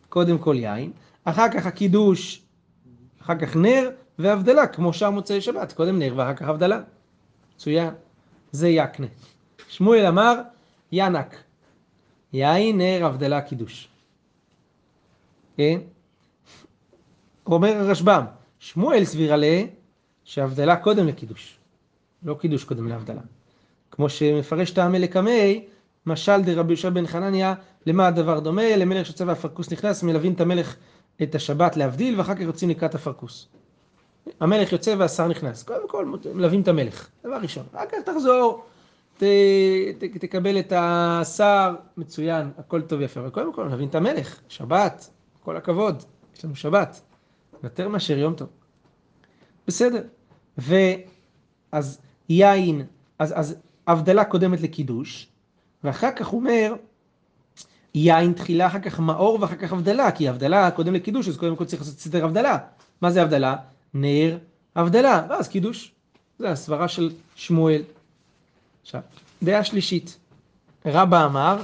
קודם 0.08 0.38
כל 0.38 0.56
יין. 0.58 0.90
אחר 1.24 1.48
כך 1.52 1.66
הקידוש, 1.66 2.42
אחר 3.22 3.38
כך 3.38 3.56
נר 3.56 3.90
והבדלה, 4.18 4.66
כמו 4.66 4.92
שאר 4.92 5.10
מוצאי 5.10 5.40
שבת. 5.40 5.72
קודם 5.72 5.98
נר 5.98 6.12
ואחר 6.16 6.34
כך 6.34 6.48
הבדלה. 6.48 6.80
מצוין. 7.56 7.90
זה 8.52 8.68
יקנה. 8.68 9.06
שמואל 9.68 10.06
אמר, 10.06 10.34
ינק. 10.92 11.36
יין, 12.32 12.78
נר, 12.78 13.06
הבדלה, 13.06 13.40
קידוש. 13.40 13.88
כן? 15.56 15.78
אומר 17.54 17.76
הרשב"ם, 17.76 18.24
שמואל 18.58 19.04
סבירה 19.04 19.36
ל... 19.36 19.44
שהבדלה 20.24 20.76
קודם 20.76 21.06
לקידוש, 21.06 21.58
לא 22.22 22.34
קידוש 22.34 22.64
קודם 22.64 22.88
להבדלה. 22.88 23.20
כמו 23.90 24.08
שמפרש 24.08 24.70
טעמי 24.70 24.98
לקמי, 24.98 25.64
משל 26.06 26.42
דרבי 26.42 26.72
יהושע 26.72 26.90
בן 26.90 27.06
חנניה, 27.06 27.54
למה 27.86 28.06
הדבר 28.06 28.40
דומה? 28.40 28.76
למלך 28.76 29.06
שיוצא 29.06 29.24
והפרקוס 29.24 29.72
נכנס, 29.72 30.02
מלווים 30.02 30.32
את 30.32 30.40
המלך 30.40 30.76
את 31.22 31.34
השבת 31.34 31.76
להבדיל, 31.76 32.18
ואחר 32.18 32.34
כך 32.34 32.40
יוצאים 32.40 32.70
לקראת 32.70 32.94
הפרקוס. 32.94 33.48
המלך 34.40 34.72
יוצא 34.72 34.94
והשר 34.98 35.28
נכנס. 35.28 35.62
קודם 35.62 35.88
כל 35.88 36.12
מלווים 36.34 36.60
את 36.60 36.68
המלך, 36.68 37.08
דבר 37.24 37.36
ראשון. 37.36 37.64
אחר 37.72 37.86
כך 37.92 37.98
תחזור, 38.04 38.64
ת, 39.18 39.22
ת, 39.98 40.04
תקבל 40.20 40.58
את 40.58 40.72
השר, 40.76 41.74
מצוין, 41.96 42.50
הכל 42.58 42.82
טוב 42.82 43.00
יפה. 43.00 43.20
אבל 43.20 43.30
קודם 43.30 43.52
כל 43.52 43.64
מלווים 43.64 43.88
את 43.88 43.94
המלך, 43.94 44.40
שבת, 44.48 45.10
כל 45.44 45.56
הכבוד, 45.56 46.02
יש 46.36 46.44
לנו 46.44 46.56
שבת. 46.56 47.00
יותר 47.62 47.88
מאשר 47.88 48.18
יום 48.18 48.34
טוב. 48.34 48.48
בסדר. 49.66 50.02
ואז 50.58 51.98
יין, 52.28 52.86
אז, 53.18 53.34
אז 53.36 53.56
הבדלה 53.86 54.24
קודמת 54.24 54.60
לקידוש, 54.60 55.28
ואחר 55.84 56.10
כך 56.16 56.26
הוא 56.26 56.40
אומר, 56.40 56.74
יין 57.94 58.32
תחילה, 58.32 58.66
אחר 58.66 58.78
כך 58.80 59.00
מאור 59.00 59.38
ואחר 59.40 59.56
כך 59.56 59.72
הבדלה, 59.72 60.12
כי 60.12 60.28
הבדלה 60.28 60.70
קודם 60.70 60.94
לקידוש, 60.94 61.28
אז 61.28 61.36
קודם 61.36 61.56
כל 61.56 61.64
צריך 61.64 61.82
לעשות 61.82 61.98
סדר 61.98 62.24
הבדלה. 62.24 62.58
מה 63.00 63.10
זה 63.10 63.22
הבדלה? 63.22 63.56
נר, 63.94 64.38
הבדלה, 64.76 65.26
ואז 65.28 65.48
קידוש. 65.48 65.92
זה 66.38 66.50
הסברה 66.50 66.88
של 66.88 67.12
שמואל. 67.34 67.82
עכשיו, 68.82 69.00
דעה 69.42 69.64
שלישית. 69.64 70.18
רבא 70.86 71.26
אמר, 71.26 71.62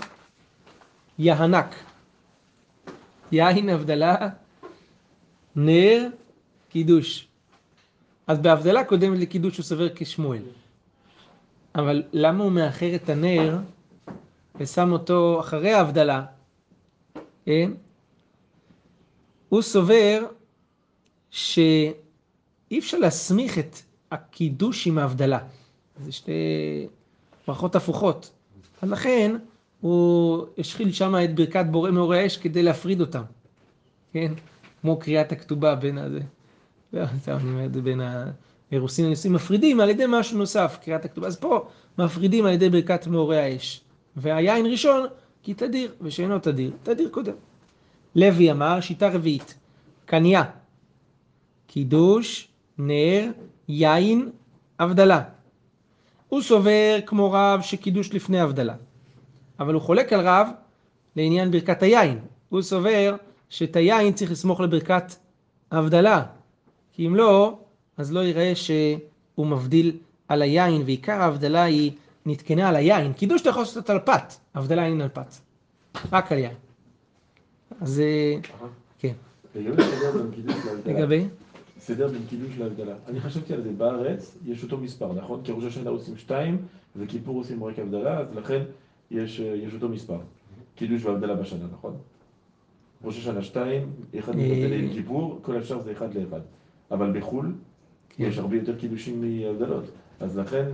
יהנק. 1.19 1.75
יין 3.33 3.69
הבדלה, 3.69 4.29
נר, 5.57 6.09
קידוש. 6.69 7.29
אז 8.27 8.39
בהבדלה 8.39 8.85
קודמת 8.85 9.19
לקידוש 9.19 9.57
הוא 9.57 9.65
סובר 9.65 9.89
כשמואל. 9.95 10.43
אבל 11.75 12.03
למה 12.13 12.45
הוא 12.45 12.53
מאחר 12.53 12.95
את 12.95 13.09
הנר 13.09 13.59
ושם 14.61 14.93
אותו 14.93 15.41
אחרי 15.41 15.73
ההבדלה? 15.73 16.25
כן? 17.47 17.71
הוא 19.49 19.63
סובר 19.63 20.27
שאי 21.31 21.93
אפשר 22.79 22.99
להסמיך 22.99 23.59
את 23.59 23.77
הקידוש 24.11 24.87
עם 24.87 24.99
ההבדלה. 24.99 25.39
זה 26.05 26.13
שתי 26.13 26.33
ברכות 27.47 27.77
הפוכות. 27.77 28.31
אז 28.83 28.91
לכן 28.91 29.37
הוא 29.81 30.47
השחיל 30.59 30.93
שם 30.93 31.15
את 31.25 31.35
ברכת 31.35 31.65
בורא 31.71 31.91
מאורי 31.91 32.21
האש 32.21 32.37
כדי 32.37 32.63
להפריד 32.63 33.01
אותם. 33.01 33.23
כן? 34.13 34.33
כמו 34.83 34.97
קריאת 34.99 35.33
הכתובה 35.33 35.75
בין 35.75 35.99
הזה. 35.99 36.21
לא, 36.93 37.05
סתם 37.23 37.33
אני 37.33 37.51
אומר 37.51 37.65
את 37.67 37.75
זה 37.75 37.83
בין 37.83 38.01
האירוסין 38.71 39.07
לניסויים, 39.07 39.35
מפרידים 39.35 39.81
על 39.81 39.91
ידי 39.91 40.05
משהו 40.09 40.39
נוסף, 40.39 40.79
קריאת 40.85 41.05
הכתובה. 41.05 41.27
אז 41.27 41.37
פה 41.37 41.69
מפרידים 41.99 42.47
על 42.47 42.53
ידי 42.53 42.71
ברכת 42.71 43.07
מאורי 43.07 43.39
האש. 43.41 43.81
והיין 44.17 44.67
ראשון, 44.67 45.07
כי 45.43 45.55
תדיר, 45.55 45.95
ושאינו 46.01 46.39
תדיר, 46.39 46.71
תדיר 46.83 47.09
קודם. 47.09 47.33
לוי 48.17 48.51
אמר, 48.51 48.81
שיטה 48.81 49.09
רביעית, 49.09 49.55
קניה, 50.07 50.43
קידוש, 51.67 52.49
נר, 52.79 53.31
יין, 53.69 54.31
הבדלה. 54.79 55.23
הוא 56.29 56.43
סובר 56.43 56.99
כמו 57.07 57.33
רב 57.33 57.61
שקידוש 57.63 58.15
לפני 58.15 58.41
הבדלה. 58.41 58.75
אבל 59.61 59.75
הוא 59.75 59.83
חולק 59.83 60.13
על 60.13 60.21
רב 60.21 60.49
לעניין 61.17 61.51
ברכת 61.51 61.83
היין. 61.83 62.19
הוא 62.49 62.63
סובר 62.63 63.17
שאת 63.53 63.77
היין 63.77 64.13
צריך 64.13 64.31
לסמוך 64.31 64.61
לברכת 64.61 65.05
ההבדלה. 65.71 66.25
כי 66.93 67.07
אם 67.07 67.15
לא, 67.15 67.59
אז 67.97 68.13
לא 68.13 68.25
יראה 68.25 68.53
שהוא 68.55 69.47
מבדיל 69.47 69.97
על 70.29 70.43
היין, 70.43 70.83
ועיקר 70.85 71.23
ההבדלה 71.23 71.63
היא 71.63 71.93
נתקנה 72.27 72.69
על 72.69 72.77
היין. 72.77 73.13
קידוש 73.13 73.43
אתה 73.43 73.51
יכול 73.51 73.63
לעשות 73.63 73.91
על 73.91 73.99
פת, 73.99 74.35
הבדלה 74.55 74.87
אין 74.87 75.01
על 75.01 75.09
פת. 75.09 75.35
רק 76.13 76.33
על 76.33 76.39
יין. 76.39 76.55
אז 77.81 78.01
אה, 78.01 78.37
כן. 78.99 79.13
לגבי? 80.87 81.27
סדר 81.81 82.09
בין 82.09 82.23
קידוש 82.29 82.59
להבדלה. 82.59 82.95
אני 83.09 83.21
חשבתי 83.21 83.55
על 83.55 83.63
זה, 83.63 83.71
בארץ 83.73 84.37
יש 84.47 84.63
אותו 84.63 84.79
מספר, 84.79 85.13
נכון? 85.13 85.41
כי 85.45 85.53
ראש 85.53 85.65
השנה 85.65 85.91
עושים 85.91 86.17
שתיים, 86.17 86.59
וכיפור 86.97 87.37
עושים 87.37 87.65
רק 87.65 87.79
הבדלה, 87.79 88.19
אז 88.19 88.27
לכן 88.35 88.63
יש, 89.11 89.41
אה, 89.41 89.47
יש 89.47 89.75
אותו 89.75 89.89
מספר. 89.89 90.19
קידוש 90.75 91.05
והבדלה 91.05 91.35
בשנה, 91.35 91.65
נכון? 91.73 91.97
ראש 93.05 93.19
השנה 93.19 93.43
שתיים, 93.43 93.91
אחד 94.19 94.33
אה. 94.39 94.43
מתבדל 94.47 94.73
עם 94.73 94.93
כיפור, 94.93 95.39
כל 95.43 95.57
השאר 95.57 95.83
זה 95.83 95.93
אחד 95.93 96.15
לאחד. 96.15 96.41
אבל 96.91 97.19
בחו"ל 97.21 97.53
כן. 98.09 98.25
יש 98.25 98.39
הרבה 98.39 98.57
יותר 98.57 98.79
קידושים 98.79 99.21
מהבדלות, 99.21 99.85
אז 100.21 100.39
לכן 100.39 100.65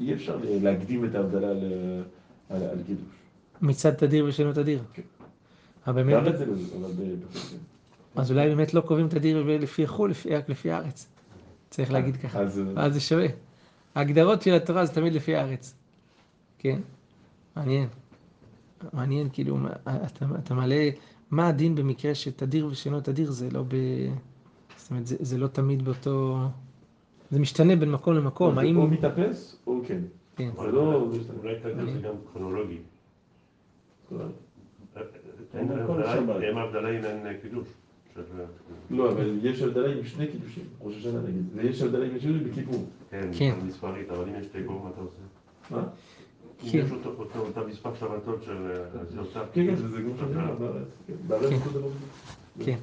אי 0.00 0.14
אפשר 0.14 0.38
להקדים 0.62 1.04
את 1.04 1.14
ההבדלה 1.14 1.52
ל- 1.54 2.02
על 2.50 2.62
על 2.62 2.78
קידוש. 2.86 3.04
מצד 3.62 3.94
תדיר 3.94 4.24
ושאינו 4.28 4.52
תדיר. 4.52 4.82
כן. 4.92 5.02
אבל 5.86 6.02
באמת, 6.02 6.14
בארץ 6.22 6.38
זה 6.38 6.44
אבל 6.44 6.90
ב- 6.92 7.20
בחו"ל. 7.24 7.58
אז 8.16 8.30
אולי 8.30 8.48
באמת 8.48 8.74
לא 8.74 8.80
קובעים 8.80 9.08
תדיר 9.08 9.42
לפי 9.60 9.86
חו"ל, 9.86 10.10
לפי- 10.10 10.36
רק 10.36 10.48
לפי 10.48 10.70
הארץ. 10.70 11.08
צריך 11.70 11.92
להגיד 11.92 12.16
ככה. 12.16 12.40
אז 12.40 12.62
אה, 12.76 12.90
זה 12.90 13.00
שווה. 13.00 13.26
ההגדרות 13.94 14.42
של 14.42 14.54
התורה 14.54 14.86
זה 14.86 14.94
תמיד 14.94 15.12
לפי 15.12 15.36
הארץ. 15.36 15.74
כן? 16.58 16.78
מעניין. 17.56 17.88
מעניין, 18.92 19.28
כאילו, 19.32 19.58
אתה, 19.82 20.26
אתה 20.38 20.54
מעלה, 20.54 20.90
מה 21.30 21.48
הדין 21.48 21.74
במקרה 21.74 22.14
שתדיר 22.14 22.66
ושאינו 22.66 23.00
תדיר 23.00 23.30
זה 23.30 23.48
לא 23.50 23.62
ב... 23.68 23.74
זאת 24.76 24.90
אומרת, 24.90 25.06
זה, 25.06 25.16
זה 25.20 25.38
לא 25.38 25.46
תמיד 25.46 25.84
באותו... 25.84 26.38
זה 27.30 27.40
משתנה 27.40 27.76
בין 27.76 27.90
מקום 27.92 28.14
למקום. 28.14 28.54
זה 28.54 28.60
האם... 28.60 28.76
או 28.76 28.86
מתאפס 28.86 29.58
או 29.66 29.80
כן. 29.88 30.00
כן. 30.36 30.50
זה 30.60 30.72
לא... 30.72 31.08
אולי 31.42 31.54
כרגע 31.62 31.84
זה 31.84 32.00
גם 32.00 32.14
כרונולוגי. 32.32 32.78
אין 35.54 35.68
כל 35.86 36.02
הבדלה- 36.02 36.14
שבת. 36.16 36.42
אין 36.42 36.58
הבדלה 36.58 36.88
אם 36.98 37.26
אין 37.26 37.36
קידוש. 37.42 37.68
של- 38.14 38.22
לא, 38.90 39.12
אבל 39.12 39.38
יש 39.42 39.62
הבדלה 39.62 39.92
עם 39.96 40.04
שני 40.04 40.26
קידושים, 40.26 40.64
ראש 40.80 40.96
השנה 40.96 41.20
נגיד, 41.22 41.42
ויש 41.54 41.82
הבדלה 41.82 42.06
עם 42.06 42.20
שני 42.20 42.38
בכיפור. 42.38 42.84
כן, 43.10 43.28
כן. 43.38 43.54
מספרית, 43.66 44.10
אבל 44.10 44.28
אם 44.28 44.34
יש 44.40 44.46
תיקו, 44.46 44.72
מה 44.78 44.90
אתה 44.90 45.00
עושה? 45.00 45.16
מה? 45.70 45.82
כן. 46.62 46.78
יש 46.78 46.90
אותו, 46.90 47.66
מספר 47.68 47.90
שבתות 48.00 48.42
של... 48.44 48.72
אותה... 49.18 49.40
כן, 49.52 49.66
כן. 51.44 51.56
כן. 52.64 52.76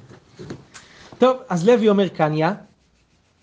טוב, 1.18 1.36
אז 1.48 1.68
לוי 1.68 1.88
אומר 1.88 2.08
קניה, 2.08 2.54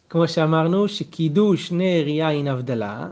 כמו 0.09 0.27
שאמרנו, 0.27 0.87
שקידוש 0.87 1.71
נר 1.71 2.07
יין 2.07 2.47
הבדלה, 2.47 3.09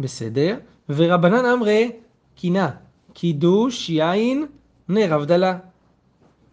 בסדר, 0.00 0.56
ורבנן 0.88 1.44
אמרי 1.44 1.90
קינה, 2.34 2.70
קידוש 3.12 3.90
יין 3.90 4.46
נר 4.88 5.14
הבדלה. 5.14 5.58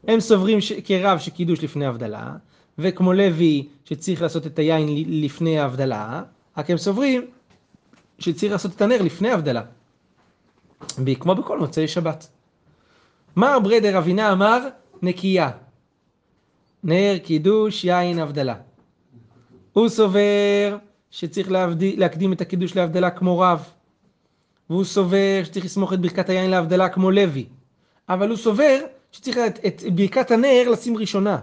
הם 0.08 0.20
סוברים 0.20 0.62
ש... 0.62 0.72
כרב 0.72 1.20
שקידוש 1.20 1.64
לפני 1.64 1.86
הבדלה, 1.86 2.36
וכמו 2.78 3.14
לוי 3.14 3.68
שצריך 3.86 4.22
לעשות 4.22 4.48
את 4.48 4.60
היין 4.60 4.88
לפני 5.08 5.60
ההבדלה, 5.60 6.24
רק 6.58 6.70
הם 6.70 6.78
סוברים 6.78 7.26
שצריך 8.20 8.52
לעשות 8.52 8.72
את 8.76 8.82
הנר 8.82 9.02
לפני 9.02 9.30
ההבדלה. 9.30 9.62
כמו 11.20 11.36
בכל 11.36 11.60
מוצאי 11.60 11.88
שבת. 11.88 12.28
מר 13.36 13.60
ברדר 13.60 13.98
אבינה 13.98 14.32
אמר 14.32 14.68
נקייה. 15.02 15.52
נר, 16.84 17.18
קידוש, 17.24 17.84
יין, 17.84 18.20
הבדלה. 18.20 18.56
הוא 19.74 19.90
סובר 19.90 20.78
שצריך 21.12 21.52
להבדיל, 21.52 22.00
להקדים 22.00 22.34
את 22.34 22.42
הקידוש 22.42 22.76
להבדלה 22.76 23.10
כמו 23.10 23.40
רב. 23.40 23.70
והוא 24.70 24.84
סובר 24.84 25.42
שצריך 25.44 25.66
לסמוך 25.66 25.94
את 25.94 26.00
ברכת 26.00 26.30
היין 26.30 26.50
להבדלה 26.50 26.90
כמו 26.90 27.12
לוי. 27.12 27.46
אבל 28.10 28.30
הוא 28.30 28.38
סובר 28.38 28.80
שצריך 29.12 29.38
את, 29.38 29.60
את 29.66 29.84
ברכת 29.96 30.32
הנר 30.32 30.70
לשים 30.72 30.98
ראשונה 30.98 31.40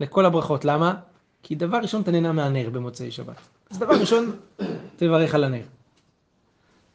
לכל 0.00 0.26
הברכות. 0.26 0.64
למה? 0.64 0.94
כי 1.42 1.54
דבר 1.54 1.78
ראשון 1.78 2.02
אתה 2.02 2.10
נהנה 2.10 2.32
מהנר 2.32 2.70
במוצאי 2.70 3.10
שבת. 3.10 3.36
אז 3.70 3.78
דבר 3.78 4.00
ראשון, 4.00 4.36
תברך 4.96 5.34
על 5.34 5.44
הנר. 5.44 5.64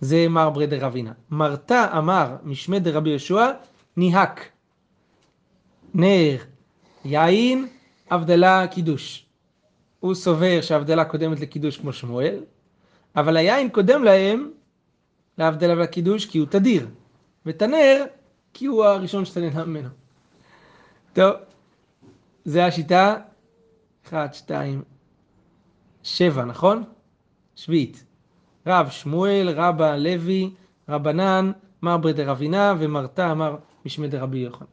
זה 0.01 0.27
מר 0.29 0.49
ברדר 0.49 0.87
אבינה. 0.87 1.11
מרתה 1.29 1.97
אמר 1.97 2.35
משמי 2.43 2.79
דרבי 2.79 3.09
יהושע, 3.09 3.51
ניהק. 3.97 4.49
נר, 5.93 6.37
יין, 7.05 7.67
הבדלה, 8.09 8.67
קידוש. 8.67 9.25
הוא 9.99 10.15
סובר 10.15 10.61
שההבדלה 10.61 11.05
קודמת 11.05 11.39
לקידוש 11.39 11.77
כמו 11.77 11.93
שמואל, 11.93 12.43
אבל 13.15 13.37
היין 13.37 13.69
קודם 13.69 14.03
להם 14.03 14.51
להבדלה 15.37 15.73
ולקידוש 15.73 16.25
כי 16.25 16.37
הוא 16.37 16.47
תדיר, 16.47 16.87
ואת 17.45 17.61
הנר 17.61 18.05
כי 18.53 18.65
הוא 18.65 18.85
הראשון 18.85 19.25
שאתה 19.25 19.39
נהנה 19.39 19.65
ממנו. 19.65 19.89
טוב, 21.13 21.33
זה 22.45 22.65
השיטה, 22.65 23.15
אחת, 24.07 24.33
שתיים, 24.33 24.83
שבע, 26.03 26.45
נכון? 26.45 26.83
שביעית. 27.55 28.03
רב 28.67 28.89
שמואל, 28.89 29.49
רבא 29.55 29.95
לוי, 29.95 30.49
רבנן, 30.89 31.51
מר 31.81 31.97
ברדר 31.97 32.31
אבינה 32.31 32.73
ומרתה 32.79 33.31
אמר 33.31 33.55
משמי 33.85 34.07
דרבי 34.07 34.37
יוחנן. 34.37 34.67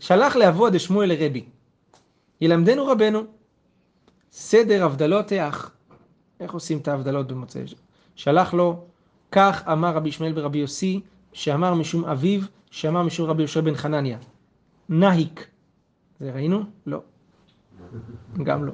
שלח 0.00 0.36
לאבו 0.36 0.70
דשמואל 0.70 1.08
לרבי. 1.08 1.44
ילמדנו 2.40 2.86
רבנו. 2.86 3.22
סדר 4.32 4.84
הבדלות 4.84 5.32
האח. 5.32 5.70
איך 6.40 6.52
עושים 6.52 6.78
את 6.78 6.88
ההבדלות 6.88 7.26
במוצאי 7.26 7.66
שבת? 7.66 7.78
שלח 8.14 8.54
לו, 8.54 8.84
כך 9.32 9.68
אמר 9.72 9.94
רבי 9.94 10.08
ישמעאל 10.08 10.32
ברבי 10.32 10.58
יוסי, 10.58 11.00
שאמר 11.32 11.74
משום 11.74 12.04
אביו, 12.04 12.40
שאמר 12.70 13.02
משום 13.02 13.30
רבי 13.30 13.42
יהושע 13.42 13.60
בן 13.60 13.74
חנניה. 13.74 14.18
נהיק. 14.88 15.46
זה 16.20 16.32
ראינו? 16.32 16.62
לא. 16.86 17.00
גם 18.42 18.64
לא. 18.64 18.72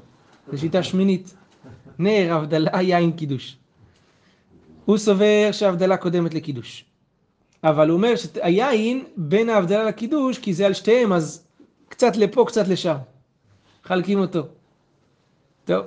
זו 0.52 0.58
שיטה 0.58 0.82
שמינית. 0.82 1.34
נר, 1.98 2.34
הבדלה, 2.34 2.82
יין, 2.82 3.12
קידוש. 3.12 3.56
הוא 4.84 4.98
סובר 4.98 5.48
שההבדלה 5.52 5.96
קודמת 5.96 6.34
לקידוש. 6.34 6.84
אבל 7.64 7.88
הוא 7.88 7.96
אומר 7.96 8.16
שהיין 8.16 9.04
בין 9.16 9.48
ההבדלה 9.48 9.84
לקידוש, 9.84 10.38
כי 10.38 10.54
זה 10.54 10.66
על 10.66 10.74
שתיהם, 10.74 11.12
אז 11.12 11.44
קצת 11.88 12.16
לפה, 12.16 12.44
קצת 12.46 12.68
לשם. 12.68 12.96
חלקים 13.84 14.18
אותו. 14.18 14.42
טוב, 15.64 15.86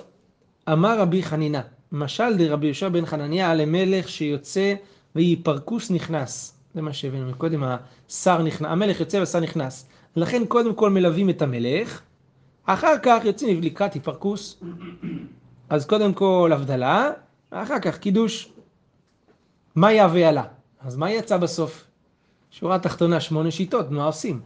אמר 0.71 0.99
רבי 0.99 1.23
חנינה, 1.23 1.61
משל 1.91 2.37
דרבי 2.37 2.65
יהושע 2.65 2.89
בן 2.89 3.05
חנניה 3.05 3.55
למלך 3.55 4.09
שיוצא 4.09 4.73
ויהי 5.15 5.35
פרקוס 5.35 5.91
נכנס. 5.91 6.57
זה 6.73 6.81
מה 6.81 6.93
שהבאנו 6.93 7.29
מקודם, 7.29 7.63
השר 7.63 8.41
נכנס, 8.41 8.67
המלך 8.71 8.99
יוצא 8.99 9.17
והשר 9.17 9.39
נכנס. 9.39 9.87
לכן 10.15 10.45
קודם 10.45 10.75
כל 10.75 10.89
מלווים 10.89 11.29
את 11.29 11.41
המלך, 11.41 12.01
אחר 12.65 12.95
כך 13.03 13.21
יוצאים 13.25 13.61
לקראת 13.61 13.93
היפרקוס. 13.93 14.61
אז 15.71 15.85
קודם 15.85 16.13
כל 16.13 16.51
הבדלה, 16.53 17.11
אחר 17.49 17.79
כך 17.79 17.97
קידוש. 17.97 18.51
מה 19.75 19.91
יהווה 19.91 20.29
עלה? 20.29 20.43
אז 20.79 20.95
מה 20.95 21.11
יצא 21.11 21.37
בסוף? 21.37 21.83
שורה 22.51 22.79
תחתונה, 22.79 23.19
שמונה 23.19 23.51
שיטות, 23.51 23.91
מה 23.91 24.05
עושים? 24.05 24.41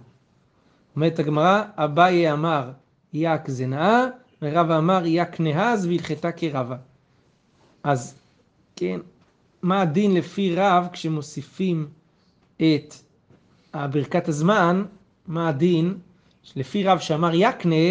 אומרת 0.96 1.20
הגמרא, 1.20 1.64
אביי 1.76 2.32
אמר 2.32 2.72
יק 3.14 3.50
זנאה, 3.50 4.06
ורבא 4.42 4.78
אמר 4.78 5.02
יק 5.06 5.40
נהז 5.40 5.86
והלכתה 5.86 6.32
כרבה. 6.32 6.78
אז, 7.84 8.16
כן, 8.76 9.00
מה 9.62 9.82
הדין 9.82 10.14
לפי 10.14 10.56
רב 10.56 10.88
כשמוסיפים 10.94 11.90
את 12.56 12.96
ברכת 13.74 14.28
הזמן, 14.28 14.86
מה 15.28 15.50
הדין 15.50 15.98
לפי 16.56 16.84
רב 16.84 17.00
שאמר 17.00 17.32
יקנה, 17.34 17.86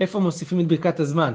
איפה 0.00 0.20
מוסיפים 0.20 0.60
את 0.60 0.66
ברכת 0.66 1.00
הזמן? 1.00 1.32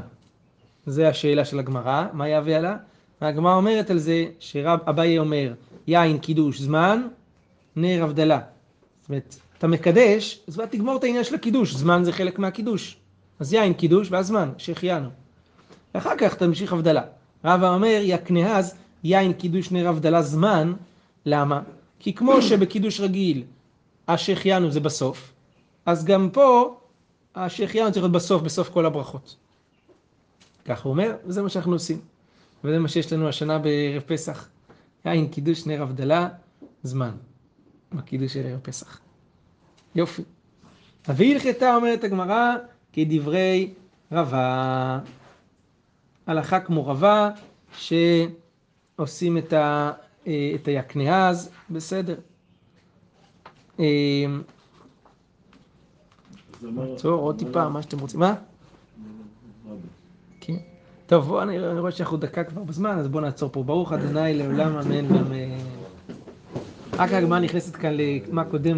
זה 0.86 1.10
השאלה 1.10 1.46
של 1.46 1.60
הגמרא, 1.60 2.06
מה 2.13 2.28
יהווה 2.28 2.56
עלה? 2.58 2.78
והגמרא 3.22 3.56
אומרת 3.56 3.89
על 3.89 3.98
זה 3.98 4.26
שרב 4.39 4.80
אביי 4.89 5.19
אומר 5.19 5.54
יין 5.88 6.17
קידוש 6.17 6.62
זמן, 6.62 7.08
נר 7.76 8.04
הבדלה. 8.04 8.39
זאת 9.02 9.10
אומרת, 9.10 9.36
אתה 9.58 9.67
מקדש, 9.67 10.39
אז 10.48 10.62
תגמור 10.72 10.96
את 10.96 11.04
העניין 11.04 11.24
של 11.24 11.36
הקידוש, 11.36 11.74
זמן 11.74 12.04
זה 12.04 12.12
חלק 12.12 12.39
מהקידוש. 12.39 12.98
אז 13.39 13.54
יין 13.54 13.74
קידוש 13.74 14.08
ואז 14.12 14.28
זמן, 14.28 14.50
שהחיינו. 14.58 15.10
ואחר 15.96 16.17
כך 16.17 16.36
תמשיך 16.36 16.74
הבדלה. 16.74 17.02
רבא 17.46 17.74
אומר 17.76 18.00
יקנהז 18.02 18.76
יין 19.04 19.34
קידוש 19.34 19.72
נר 19.72 19.88
הבדלה 19.88 20.22
זמן, 20.22 20.74
למה? 21.26 21.62
כי 22.00 22.13
כמו 22.13 22.41
שבקידוש 22.41 23.00
רגיל 23.00 23.43
השהחיינו 24.08 24.72
זה 24.72 24.80
בסוף, 24.80 25.34
אז 25.86 26.06
גם 26.06 26.30
פה 26.30 26.78
השהחיינו 27.36 27.91
צריך 27.91 28.04
להיות 28.04 28.12
בסוף, 28.12 28.41
בסוף 28.41 28.69
כל 28.69 28.86
הברכות. 28.86 29.36
כך 30.65 30.84
הוא 30.84 30.91
אומר, 30.91 31.15
וזה 31.26 31.41
מה 31.41 31.49
שאנחנו 31.49 31.73
עושים. 31.73 31.99
וזה 32.63 32.80
מה 32.80 32.88
שיש 32.88 33.13
לנו 33.13 33.30
השנה 33.30 33.60
בערב 33.60 34.04
פסח. 34.06 34.49
יין 35.06 35.28
קידוש 35.28 35.65
נר 35.65 35.82
הבדלה, 35.84 36.30
זמן. 36.84 37.12
בקידוש 37.93 38.34
של 38.34 38.45
ערב 38.45 38.60
פסח. 38.60 38.99
יופי. 39.95 40.23
והלכתה 41.08 41.76
אומרת 41.76 42.04
הגמרא 42.04 42.56
כדברי 42.93 43.73
רבה. 44.12 44.99
הלכה 46.28 46.60
כמו 46.60 46.88
רבה 46.88 47.30
שעושים 47.78 49.38
את, 49.38 49.54
ה, 49.54 49.91
את 50.23 50.67
היקנהז, 50.67 51.49
בסדר. 51.69 52.15
זה 53.78 53.84
אומר- 56.63 56.93
עצור 56.93 57.21
עוד 57.21 57.39
טיפה, 57.39 57.69
מה 57.69 57.82
שאתם 57.82 57.99
רוצים. 57.99 58.19
מה? 58.19 58.36
טוב, 61.08 61.36
אני 61.36 61.80
רואה 61.80 61.92
שאנחנו 61.92 62.18
דקה 62.18 62.44
כבר 62.44 62.63
בזמן, 62.63 62.98
אז 63.00 63.08
בואו 63.08 63.24
נעצור 63.24 63.50
פה. 63.54 63.63
ברוך 63.63 63.94
אדוני 63.94 64.34
לעולם 64.34 64.76
אמן 64.78 65.12
ואמן. 65.12 65.58
רק 66.94 67.13
הגמרא 67.13 67.39
נכנסת 67.39 67.76
כאן 67.76 67.92
למה 68.32 68.44
קודם 68.46 68.72